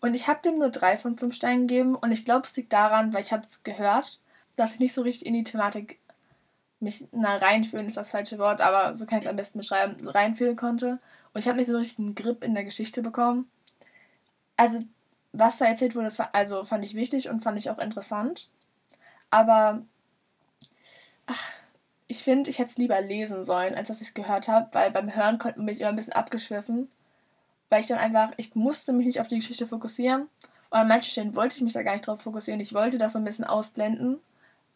[0.00, 1.94] Und ich habe dem nur drei von fünf Steinen gegeben.
[1.94, 4.20] Und ich glaube, es liegt daran, weil ich habe es gehört,
[4.56, 5.98] dass ich nicht so richtig in die Thematik
[6.80, 10.08] mich, na, reinfühlen ist das falsche Wort, aber so kann ich es am besten beschreiben,
[10.08, 10.98] reinfühlen konnte.
[11.32, 13.50] Und ich habe nicht so richtig einen Grip in der Geschichte bekommen.
[14.56, 14.80] Also,
[15.32, 18.48] was da erzählt wurde, also fand ich wichtig und fand ich auch interessant.
[19.30, 19.82] Aber
[21.26, 21.52] ach,
[22.10, 24.90] ich finde, ich hätte es lieber lesen sollen, als dass ich es gehört habe, weil
[24.90, 26.90] beim Hören konnte mich immer ein bisschen abgeschwiffen.
[27.68, 30.22] Weil ich dann einfach, ich musste mich nicht auf die Geschichte fokussieren.
[30.70, 32.60] Und an manchen Stellen wollte ich mich da gar nicht drauf fokussieren.
[32.60, 34.18] Ich wollte das so ein bisschen ausblenden,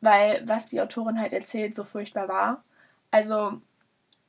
[0.00, 2.62] weil was die Autorin halt erzählt, so furchtbar war.
[3.10, 3.60] Also,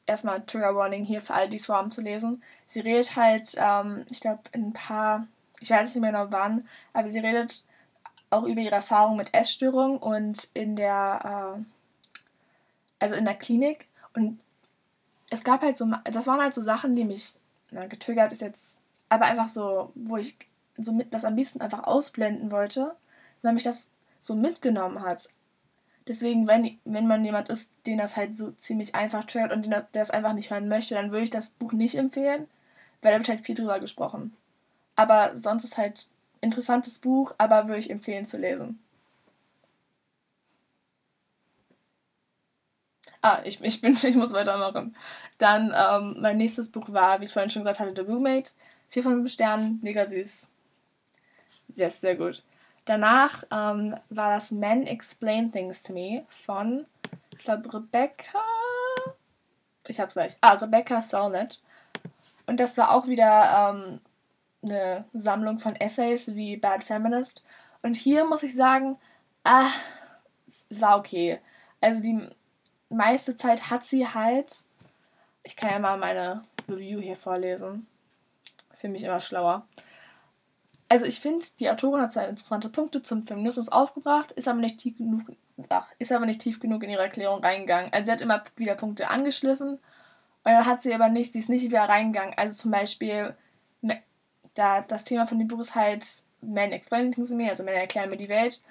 [0.07, 2.41] erstmal Trigger Warning hier für alle, die es zu lesen.
[2.65, 5.27] Sie redet halt, ähm, ich glaube, in ein paar,
[5.59, 7.63] ich weiß nicht mehr genau wann, aber sie redet
[8.31, 11.74] auch über ihre Erfahrung mit Essstörungen und in der, äh,
[12.99, 13.87] also in der Klinik.
[14.13, 14.39] Und
[15.29, 17.33] es gab halt so, das waren halt so Sachen, die mich,
[17.71, 18.77] na, getriggert ist jetzt,
[19.09, 20.35] aber einfach so, wo ich
[20.77, 22.95] so mit, das am liebsten einfach ausblenden wollte,
[23.41, 25.29] weil mich das so mitgenommen hat.
[26.07, 29.87] Deswegen, wenn, wenn man jemand ist, den das halt so ziemlich einfach triggert und der
[29.91, 32.47] das einfach nicht hören möchte, dann würde ich das Buch nicht empfehlen,
[33.01, 34.35] weil da wird halt viel drüber gesprochen.
[34.95, 36.07] Aber sonst ist halt
[36.41, 38.79] interessantes Buch, aber würde ich empfehlen zu lesen.
[43.25, 44.95] Ah, ich, ich, bin, ich muss weitermachen.
[45.39, 48.51] Dann ähm, mein nächstes Buch war, wie ich vorhin schon gesagt hatte, The Roommate.
[48.87, 50.47] Vier von fünf Sternen, mega süß.
[51.75, 52.43] Yes, sehr gut.
[52.85, 56.85] Danach ähm, war das Men Explain Things to Me von,
[57.31, 58.43] ich glaube, Rebecca.
[59.87, 60.37] Ich hab's gleich.
[60.41, 61.59] Ah, Rebecca Solnit.
[62.45, 64.01] Und das war auch wieder ähm,
[64.63, 67.43] eine Sammlung von Essays wie Bad Feminist.
[67.81, 68.99] Und hier muss ich sagen,
[69.43, 69.69] ah,
[70.45, 71.39] es war okay.
[71.81, 72.29] Also die
[72.89, 74.65] meiste Zeit hat sie halt.
[75.43, 77.87] Ich kann ja mal meine Review hier vorlesen.
[78.75, 79.67] Für mich immer schlauer.
[80.87, 84.79] Also ich finde, die Autorin hat zwei interessante Punkte zum Feminismus aufgebracht, ist aber nicht
[84.79, 85.23] tief genug,
[85.69, 87.91] ach, ist aber nicht tief genug in ihre Erklärung reingegangen.
[87.91, 89.79] Also sie hat immer wieder Punkte angeschliffen,
[90.45, 92.35] und dann hat sie aber nicht, sie ist nicht wieder reingegangen.
[92.37, 93.35] Also zum Beispiel
[94.53, 96.05] da das Thema von dem Buch ist halt
[96.41, 98.61] Men explain things to me, also Männer erklären mir die Welt.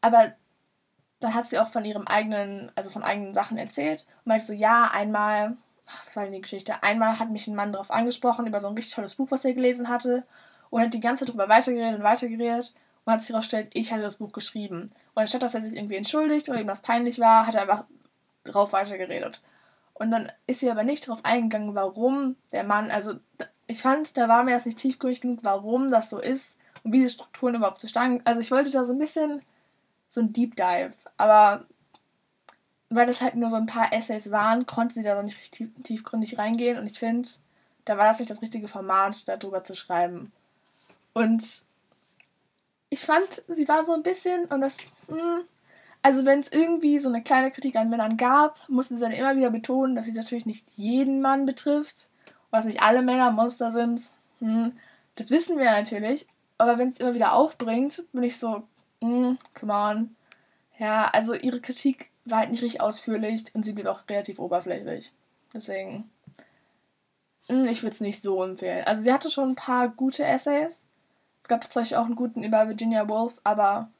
[0.00, 0.32] Aber
[1.20, 4.52] dann hat sie auch von ihrem eigenen, also von eigenen Sachen erzählt und meinte so,
[4.52, 5.56] ja, einmal,
[5.86, 6.82] ach, was war denn die Geschichte?
[6.82, 9.52] Einmal hat mich ein Mann darauf angesprochen, über so ein richtig tolles Buch, was er
[9.52, 10.24] gelesen hatte
[10.70, 12.72] und hat die ganze Zeit darüber weitergeredet und weitergeredet
[13.04, 14.82] und hat sich herausgestellt, ich hatte das Buch geschrieben.
[15.14, 17.84] Und anstatt dass er sich irgendwie entschuldigt oder ihm das peinlich war, hat er einfach
[18.44, 19.42] drauf weitergeredet.
[19.92, 23.14] Und dann ist sie aber nicht darauf eingegangen, warum der Mann, also
[23.66, 27.00] ich fand, da war mir das nicht tiefgründig genug, warum das so ist und wie
[27.00, 28.22] die Strukturen überhaupt zustande.
[28.24, 29.42] Also ich wollte da so ein bisschen
[30.10, 31.64] so ein Deep Dive, aber
[32.90, 35.70] weil das halt nur so ein paar Essays waren, konnte sie da noch nicht richtig
[35.84, 37.28] tiefgründig reingehen und ich finde,
[37.86, 40.32] da war das nicht das richtige Format, darüber zu schreiben.
[41.14, 41.62] Und
[42.90, 44.76] ich fand, sie war so ein bisschen und das,
[45.08, 45.40] mh, hm,
[46.02, 49.36] also wenn es irgendwie so eine kleine Kritik an Männern gab, musste sie dann immer
[49.36, 52.10] wieder betonen, dass sie natürlich nicht jeden Mann betrifft
[52.50, 54.02] was nicht alle Männer Monster sind.
[54.40, 54.72] Hm,
[55.16, 56.26] das wissen wir natürlich.
[56.58, 58.62] Aber wenn es immer wieder aufbringt, bin ich so,
[59.02, 60.16] hm, come on.
[60.78, 65.12] Ja, also ihre Kritik war halt nicht richtig ausführlich und sie blieb auch relativ oberflächlich.
[65.52, 66.10] Deswegen,
[67.48, 68.84] hm, ich würde es nicht so empfehlen.
[68.84, 70.86] Also sie hatte schon ein paar gute Essays.
[71.42, 73.90] Es gab tatsächlich auch einen guten über Virginia Woolf, aber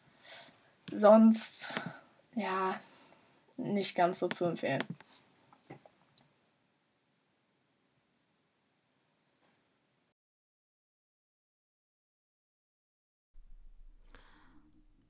[0.90, 1.72] sonst,
[2.34, 2.74] ja,
[3.56, 4.84] nicht ganz so zu empfehlen.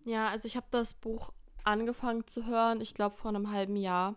[0.05, 1.33] Ja, also ich habe das Buch
[1.65, 4.17] angefangen zu hören, ich glaube vor einem halben Jahr.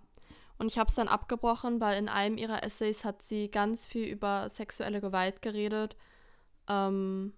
[0.58, 4.06] Und ich habe es dann abgebrochen, weil in einem ihrer Essays hat sie ganz viel
[4.06, 5.96] über sexuelle Gewalt geredet.
[6.70, 7.34] Ähm,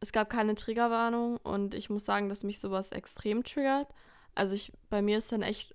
[0.00, 3.88] es gab keine Triggerwarnung und ich muss sagen, dass mich sowas extrem triggert.
[4.34, 5.74] Also ich, bei mir ist dann echt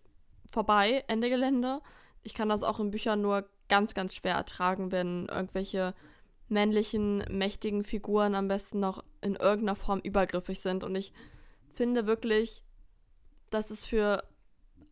[0.51, 1.81] vorbei, Ende Gelände.
[2.21, 5.93] Ich kann das auch in Büchern nur ganz, ganz schwer ertragen, wenn irgendwelche
[6.47, 10.83] männlichen, mächtigen Figuren am besten noch in irgendeiner Form übergriffig sind.
[10.83, 11.11] Und ich
[11.73, 12.63] finde wirklich,
[13.49, 14.23] dass es für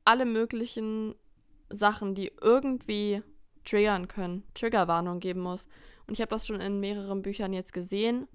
[0.06, 1.16] alle möglichen
[1.70, 3.22] Sachen, die irgendwie
[3.64, 5.68] triggern können, Triggerwarnung geben muss.
[6.08, 8.28] Und ich habe das schon in mehreren Büchern jetzt gesehen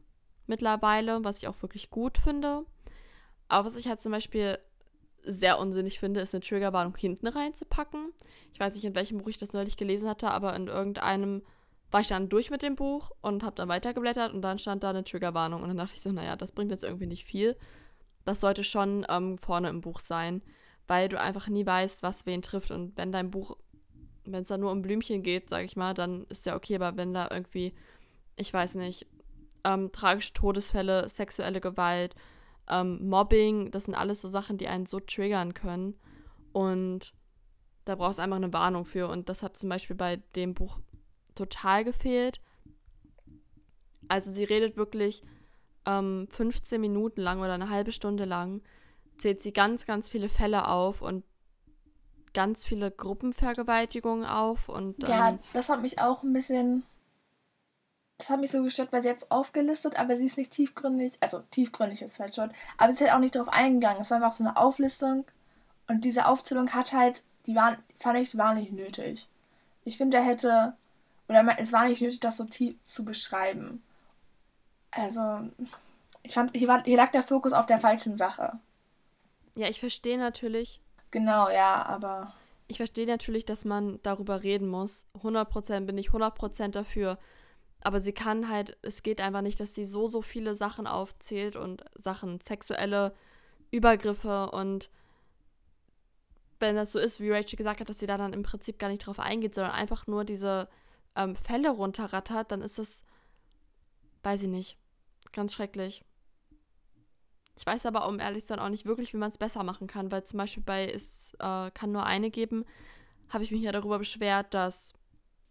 [0.47, 2.65] mittlerweile, was ich auch wirklich gut finde.
[3.49, 4.59] Aber was ich halt zum Beispiel
[5.23, 8.13] sehr unsinnig finde, ist eine Triggerwarnung hinten reinzupacken.
[8.53, 11.43] Ich weiß nicht, in welchem Buch ich das neulich gelesen hatte, aber in irgendeinem
[11.91, 14.91] war ich dann durch mit dem Buch und habe dann weitergeblättert und dann stand da
[14.91, 15.63] eine Triggerwarnung.
[15.63, 17.57] Und dann dachte ich so, naja, das bringt jetzt irgendwie nicht viel.
[18.27, 20.43] Das sollte schon ähm, vorne im Buch sein,
[20.89, 22.73] weil du einfach nie weißt, was wen trifft.
[22.73, 23.57] Und wenn dein Buch,
[24.25, 26.97] wenn es da nur um Blümchen geht, sage ich mal, dann ist ja okay, aber
[26.97, 27.73] wenn da irgendwie,
[28.35, 29.07] ich weiß nicht,
[29.63, 32.17] ähm, tragische Todesfälle, sexuelle Gewalt,
[32.69, 35.95] ähm, Mobbing, das sind alles so Sachen, die einen so triggern können.
[36.53, 37.15] Und
[37.85, 39.09] da brauchst du einfach eine Warnung für.
[39.09, 40.81] Und das hat zum Beispiel bei dem Buch
[41.37, 42.41] total gefehlt.
[44.09, 45.23] Also sie redet wirklich
[45.87, 48.63] ähm, 15 Minuten lang oder eine halbe Stunde lang,
[49.19, 51.25] zählt sie ganz, ganz viele Fälle auf und
[52.35, 54.69] ganz viele Gruppenvergewaltigungen auf.
[54.69, 56.85] Und, ähm, ja, das hat mich auch ein bisschen
[58.19, 61.41] das hat mich so gestört, weil sie jetzt aufgelistet, aber sie ist nicht tiefgründig, also
[61.51, 64.01] tiefgründig ist halt schon, aber sie ist halt auch nicht darauf eingegangen.
[64.01, 65.27] Es war einfach so eine Auflistung
[65.87, 69.29] und diese Aufzählung hat halt, die waren, fand ich, war nicht nötig.
[69.85, 70.75] Ich finde, er hätte,
[71.29, 73.83] oder es war nicht nötig, das so tief zu beschreiben.
[74.97, 75.41] Also,
[76.23, 78.59] ich fand, hier, war, hier lag der Fokus auf der falschen Sache.
[79.55, 80.81] Ja, ich verstehe natürlich.
[81.11, 82.33] Genau, ja, aber.
[82.69, 85.07] Ich verstehe natürlich, dass man darüber reden muss.
[85.23, 87.19] 100% bin ich 100% dafür
[87.87, 91.55] aber sie kann halt, es geht einfach nicht, dass sie so, so viele Sachen aufzählt
[91.55, 93.15] und Sachen, sexuelle
[93.71, 94.91] Übergriffe und
[96.59, 98.89] wenn das so ist, wie Rachel gesagt hat, dass sie da dann im Prinzip gar
[98.89, 100.69] nicht drauf eingeht, sondern einfach nur diese
[101.15, 103.05] ähm, Fälle runterrattert, dann ist das,
[104.25, 104.79] weiß ich nicht,
[105.37, 106.05] ganz schrecklich.
[107.57, 109.87] Ich weiß aber, um ehrlich zu sein, auch nicht wirklich, wie man es besser machen
[109.87, 112.65] kann, weil zum Beispiel bei Es äh, kann nur eine geben,
[113.29, 114.93] habe ich mich ja darüber beschwert, dass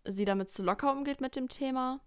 [0.03, 2.01] sie damit zu locker umgeht mit dem Thema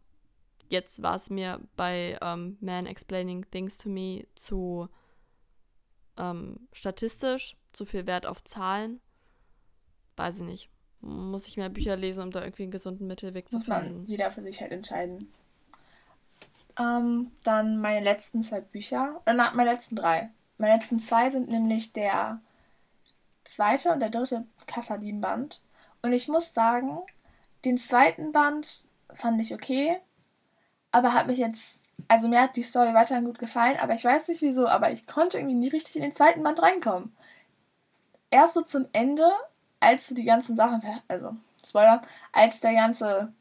[0.68, 4.88] jetzt war es mir bei ähm, Man Explaining Things to Me zu
[6.16, 9.00] ähm, statistisch, zu viel Wert auf Zahlen.
[10.16, 10.70] Weiß ich nicht.
[11.00, 14.00] Muss ich mehr Bücher lesen, um da irgendwie einen gesunden Mittelweg zu finden.
[14.00, 15.32] Muss jeder für sich halt entscheiden.
[16.78, 20.30] Ähm, dann meine letzten zwei Bücher, äh, na, meine letzten drei.
[20.58, 22.40] Meine letzten zwei sind nämlich der
[23.44, 25.60] zweite und der dritte Kassadin-Band.
[26.02, 26.98] Und ich muss sagen,
[27.64, 30.00] den zweiten Band fand ich okay
[30.92, 34.28] aber hat mich jetzt, also mir hat die Story weiterhin gut gefallen, aber ich weiß
[34.28, 37.14] nicht wieso, aber ich konnte irgendwie nie richtig in den zweiten Band reinkommen.
[38.30, 39.30] Erst so zum Ende,
[39.80, 43.32] als so die ganzen Sachen, also Spoiler, als der ganze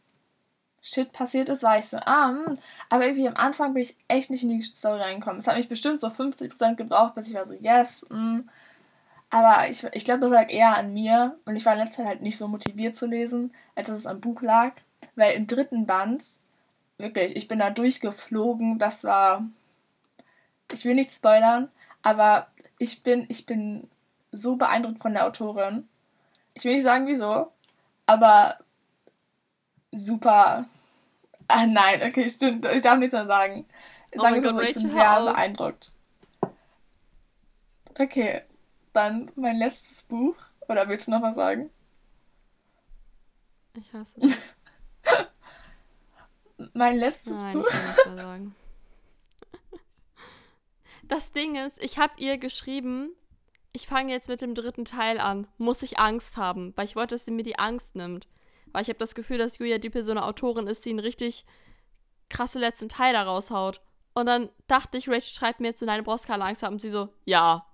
[0.82, 2.30] Shit passiert ist, war ich so, ah.
[2.30, 2.54] Hm.
[2.90, 5.40] aber irgendwie am Anfang bin ich echt nicht in die Story reingekommen.
[5.40, 8.18] Es hat mich bestimmt so 50% gebraucht, bis ich war so, yes, mh.
[8.18, 8.50] Hm.
[9.30, 12.08] Aber ich, ich glaube, das lag eher an mir und ich war in letzter Zeit
[12.08, 14.72] halt nicht so motiviert zu lesen, als dass es am Buch lag.
[15.16, 16.24] Weil im dritten Band
[16.98, 18.80] Wirklich, ich bin da durchgeflogen.
[18.80, 19.46] Das war.
[20.72, 21.70] Ich will nicht spoilern,
[22.02, 23.90] aber ich bin, ich bin
[24.32, 25.88] so beeindruckt von der Autorin.
[26.56, 27.52] Ich will nicht sagen wieso,
[28.06, 28.58] aber
[29.92, 30.66] super.
[31.48, 32.66] Ah nein, okay, stimmt.
[32.66, 33.66] Ich darf nichts mehr sagen.
[34.16, 35.92] Oh sagen wir so, ich bin sehr beeindruckt.
[38.00, 38.42] Okay,
[38.94, 40.36] dann mein letztes Buch.
[40.68, 41.70] Oder willst du noch was sagen?
[43.74, 44.36] Ich hasse dich.
[46.74, 47.68] mein letztes Nein, Buch.
[47.68, 48.56] Ich will nicht mehr sagen.
[51.04, 53.12] Das Ding ist, ich habe ihr geschrieben,
[53.72, 55.48] ich fange jetzt mit dem dritten Teil an.
[55.58, 56.74] Muss ich Angst haben?
[56.76, 58.28] Weil ich wollte, dass sie mir die Angst nimmt.
[58.78, 61.48] Weil ich habe das Gefühl, dass Julia Diepel so eine Autorin ist, die einen richtig
[62.30, 63.82] krasse letzten Teil da raushaut.
[64.14, 66.74] Und dann dachte ich, Rachel schreibt mir jetzt so, nein, du brauchst keine Angst haben.
[66.74, 67.66] Und sie so, ja.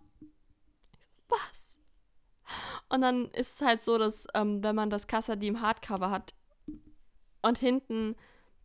[1.28, 1.78] Was?
[2.88, 6.10] Und dann ist es halt so, dass, ähm, wenn man das Casa die im Hardcover
[6.10, 6.34] hat
[7.42, 8.16] und hinten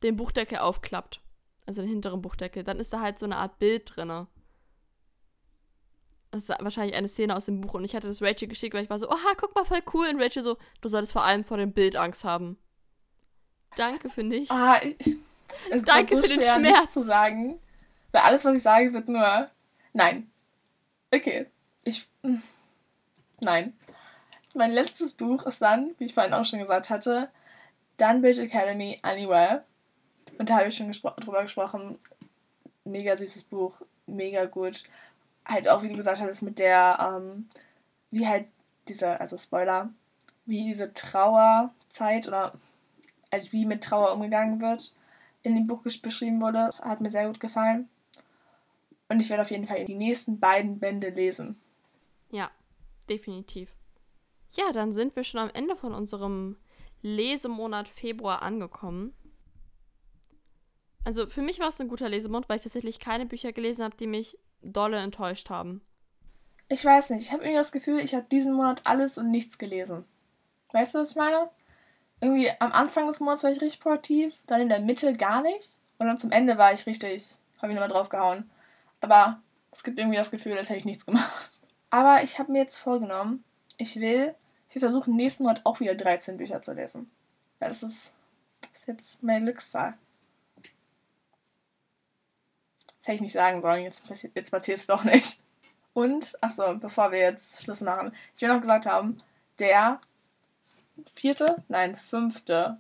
[0.05, 1.21] den Buchdeckel aufklappt,
[1.67, 4.29] also den hinteren Buchdeckel, dann ist da halt so eine Art Bild drin.
[6.31, 8.85] Das ist wahrscheinlich eine Szene aus dem Buch und ich hatte das Rachel geschickt, weil
[8.85, 10.09] ich war so, oha, guck mal, voll cool.
[10.09, 12.59] Und Rachel so, du solltest vor allem vor dem Bild Angst haben.
[13.77, 14.51] Danke für nichts.
[14.51, 14.81] Ah,
[15.71, 16.93] es Danke so für den Schmerz.
[16.93, 17.59] zu sagen,
[18.13, 19.51] weil alles, was ich sage, wird nur
[19.93, 20.31] nein.
[21.15, 21.47] Okay,
[21.85, 22.43] ich mm,
[23.41, 23.73] nein.
[24.55, 27.31] mein letztes Buch ist dann, wie ich vorhin auch schon gesagt hatte,
[27.97, 29.65] Dunbridge Academy Anywhere.
[30.39, 31.99] Und da habe ich schon gespro drüber gesprochen.
[32.85, 34.85] Mega süßes Buch, mega gut.
[35.49, 37.49] Halt auch, wie du gesagt hast, mit der, ähm,
[38.11, 38.47] wie halt
[38.87, 39.91] diese, also Spoiler,
[40.45, 42.53] wie diese Trauerzeit oder
[43.33, 44.95] halt wie mit Trauer umgegangen wird,
[45.43, 47.89] in dem Buch beschrieben wurde, hat mir sehr gut gefallen.
[49.09, 51.61] Und ich werde auf jeden Fall die nächsten beiden Bände lesen.
[52.31, 52.51] Ja,
[53.09, 53.71] definitiv.
[54.53, 56.57] Ja, dann sind wir schon am Ende von unserem
[57.03, 59.15] Lesemonat Februar angekommen.
[61.05, 63.97] Also für mich war es ein guter Lesemonat, weil ich tatsächlich keine Bücher gelesen habe,
[63.97, 65.83] die mich dolle enttäuscht haben.
[66.69, 69.59] Ich weiß nicht, ich habe irgendwie das Gefühl, ich habe diesen Monat alles und nichts
[69.59, 70.05] gelesen.
[70.73, 71.49] Weißt du, was ich meine?
[72.21, 75.71] Irgendwie am Anfang des Monats war ich richtig produktiv, dann in der Mitte gar nicht
[75.99, 78.51] und dann zum Ende war ich richtig, habe ich nochmal draufgehauen.
[79.01, 79.41] Aber
[79.71, 81.53] es gibt irgendwie das Gefühl, als hätte ich nichts gemacht.
[81.91, 83.45] Aber ich habe mir jetzt vorgenommen,
[83.79, 84.35] ich will,
[84.69, 87.11] ich will versuchen, nächsten Monat auch wieder 13 Bücher zu lesen.
[87.61, 88.13] Weil das ist,
[88.61, 89.97] das ist jetzt meine Glückszahl.
[92.99, 94.03] Das hätte ich nicht sagen sollen, jetzt,
[94.35, 95.39] jetzt passiert es doch nicht.
[95.93, 99.19] Und, achso, bevor wir jetzt Schluss machen, ich will noch gesagt haben,
[99.59, 100.01] der
[101.15, 102.79] vierte, nein, fünfte,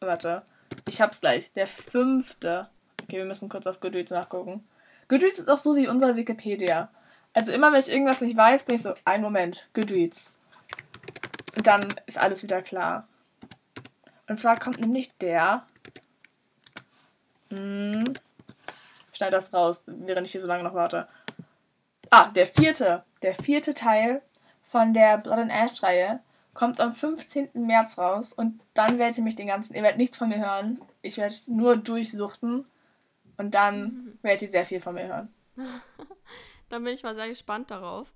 [0.00, 0.42] warte,
[0.88, 2.68] ich hab's gleich, der fünfte,
[3.02, 4.66] okay, wir müssen kurz auf Goodreads nachgucken.
[5.08, 6.90] Goodreads ist auch so wie unser Wikipedia.
[7.32, 10.32] Also immer, wenn ich irgendwas nicht weiß, bin ich so, ein Moment, Goodreads.
[11.54, 13.06] Und dann ist alles wieder klar.
[14.28, 15.64] Und zwar kommt nämlich der.
[17.50, 18.14] Hm,
[19.16, 21.08] schneid das raus, während ich hier so lange noch warte.
[22.10, 23.04] Ah, der vierte.
[23.22, 24.22] Der vierte Teil
[24.62, 26.20] von der Blood and Ash-Reihe
[26.54, 27.50] kommt am 15.
[27.54, 30.80] März raus und dann werdet ihr mich den ganzen, ihr werdet nichts von mir hören.
[31.02, 32.66] Ich werde nur durchsuchten
[33.36, 34.18] und dann mhm.
[34.22, 35.34] werdet ihr sehr viel von mir hören.
[36.68, 38.12] dann bin ich mal sehr gespannt darauf.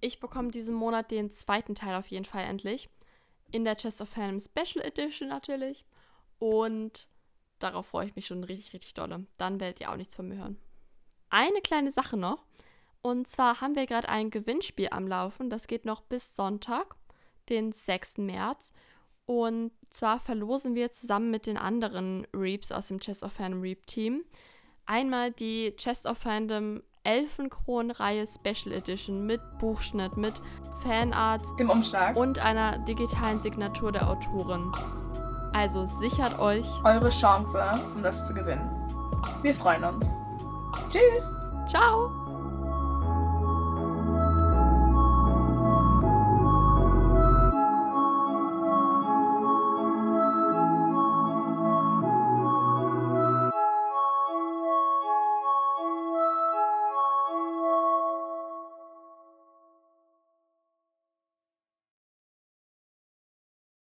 [0.00, 2.88] Ich bekomme diesen Monat den zweiten Teil auf jeden Fall endlich.
[3.50, 5.84] In der Chest of Phantom Special Edition natürlich.
[6.38, 7.08] Und
[7.58, 9.26] darauf freue ich mich schon richtig, richtig dolle.
[9.38, 10.58] Dann werdet ihr auch nichts von mir hören.
[11.30, 12.44] Eine kleine Sache noch.
[13.02, 15.50] Und zwar haben wir gerade ein Gewinnspiel am Laufen.
[15.50, 16.96] Das geht noch bis Sonntag,
[17.48, 18.18] den 6.
[18.18, 18.72] März.
[19.26, 23.86] Und zwar verlosen wir zusammen mit den anderen Reaps aus dem Chest of Fandom Reap
[23.86, 24.24] Team
[24.86, 30.34] einmal die Chest of Fandom Elfenkronenreihe Special Edition mit Buchschnitt, mit
[30.82, 34.72] Fanarts im Umschlag und einer digitalen Signatur der Autorin.
[35.56, 37.58] Also sichert euch eure Chance,
[37.94, 38.68] um das zu gewinnen.
[39.40, 40.06] Wir freuen uns.
[40.90, 41.24] Tschüss.
[41.66, 42.25] Ciao.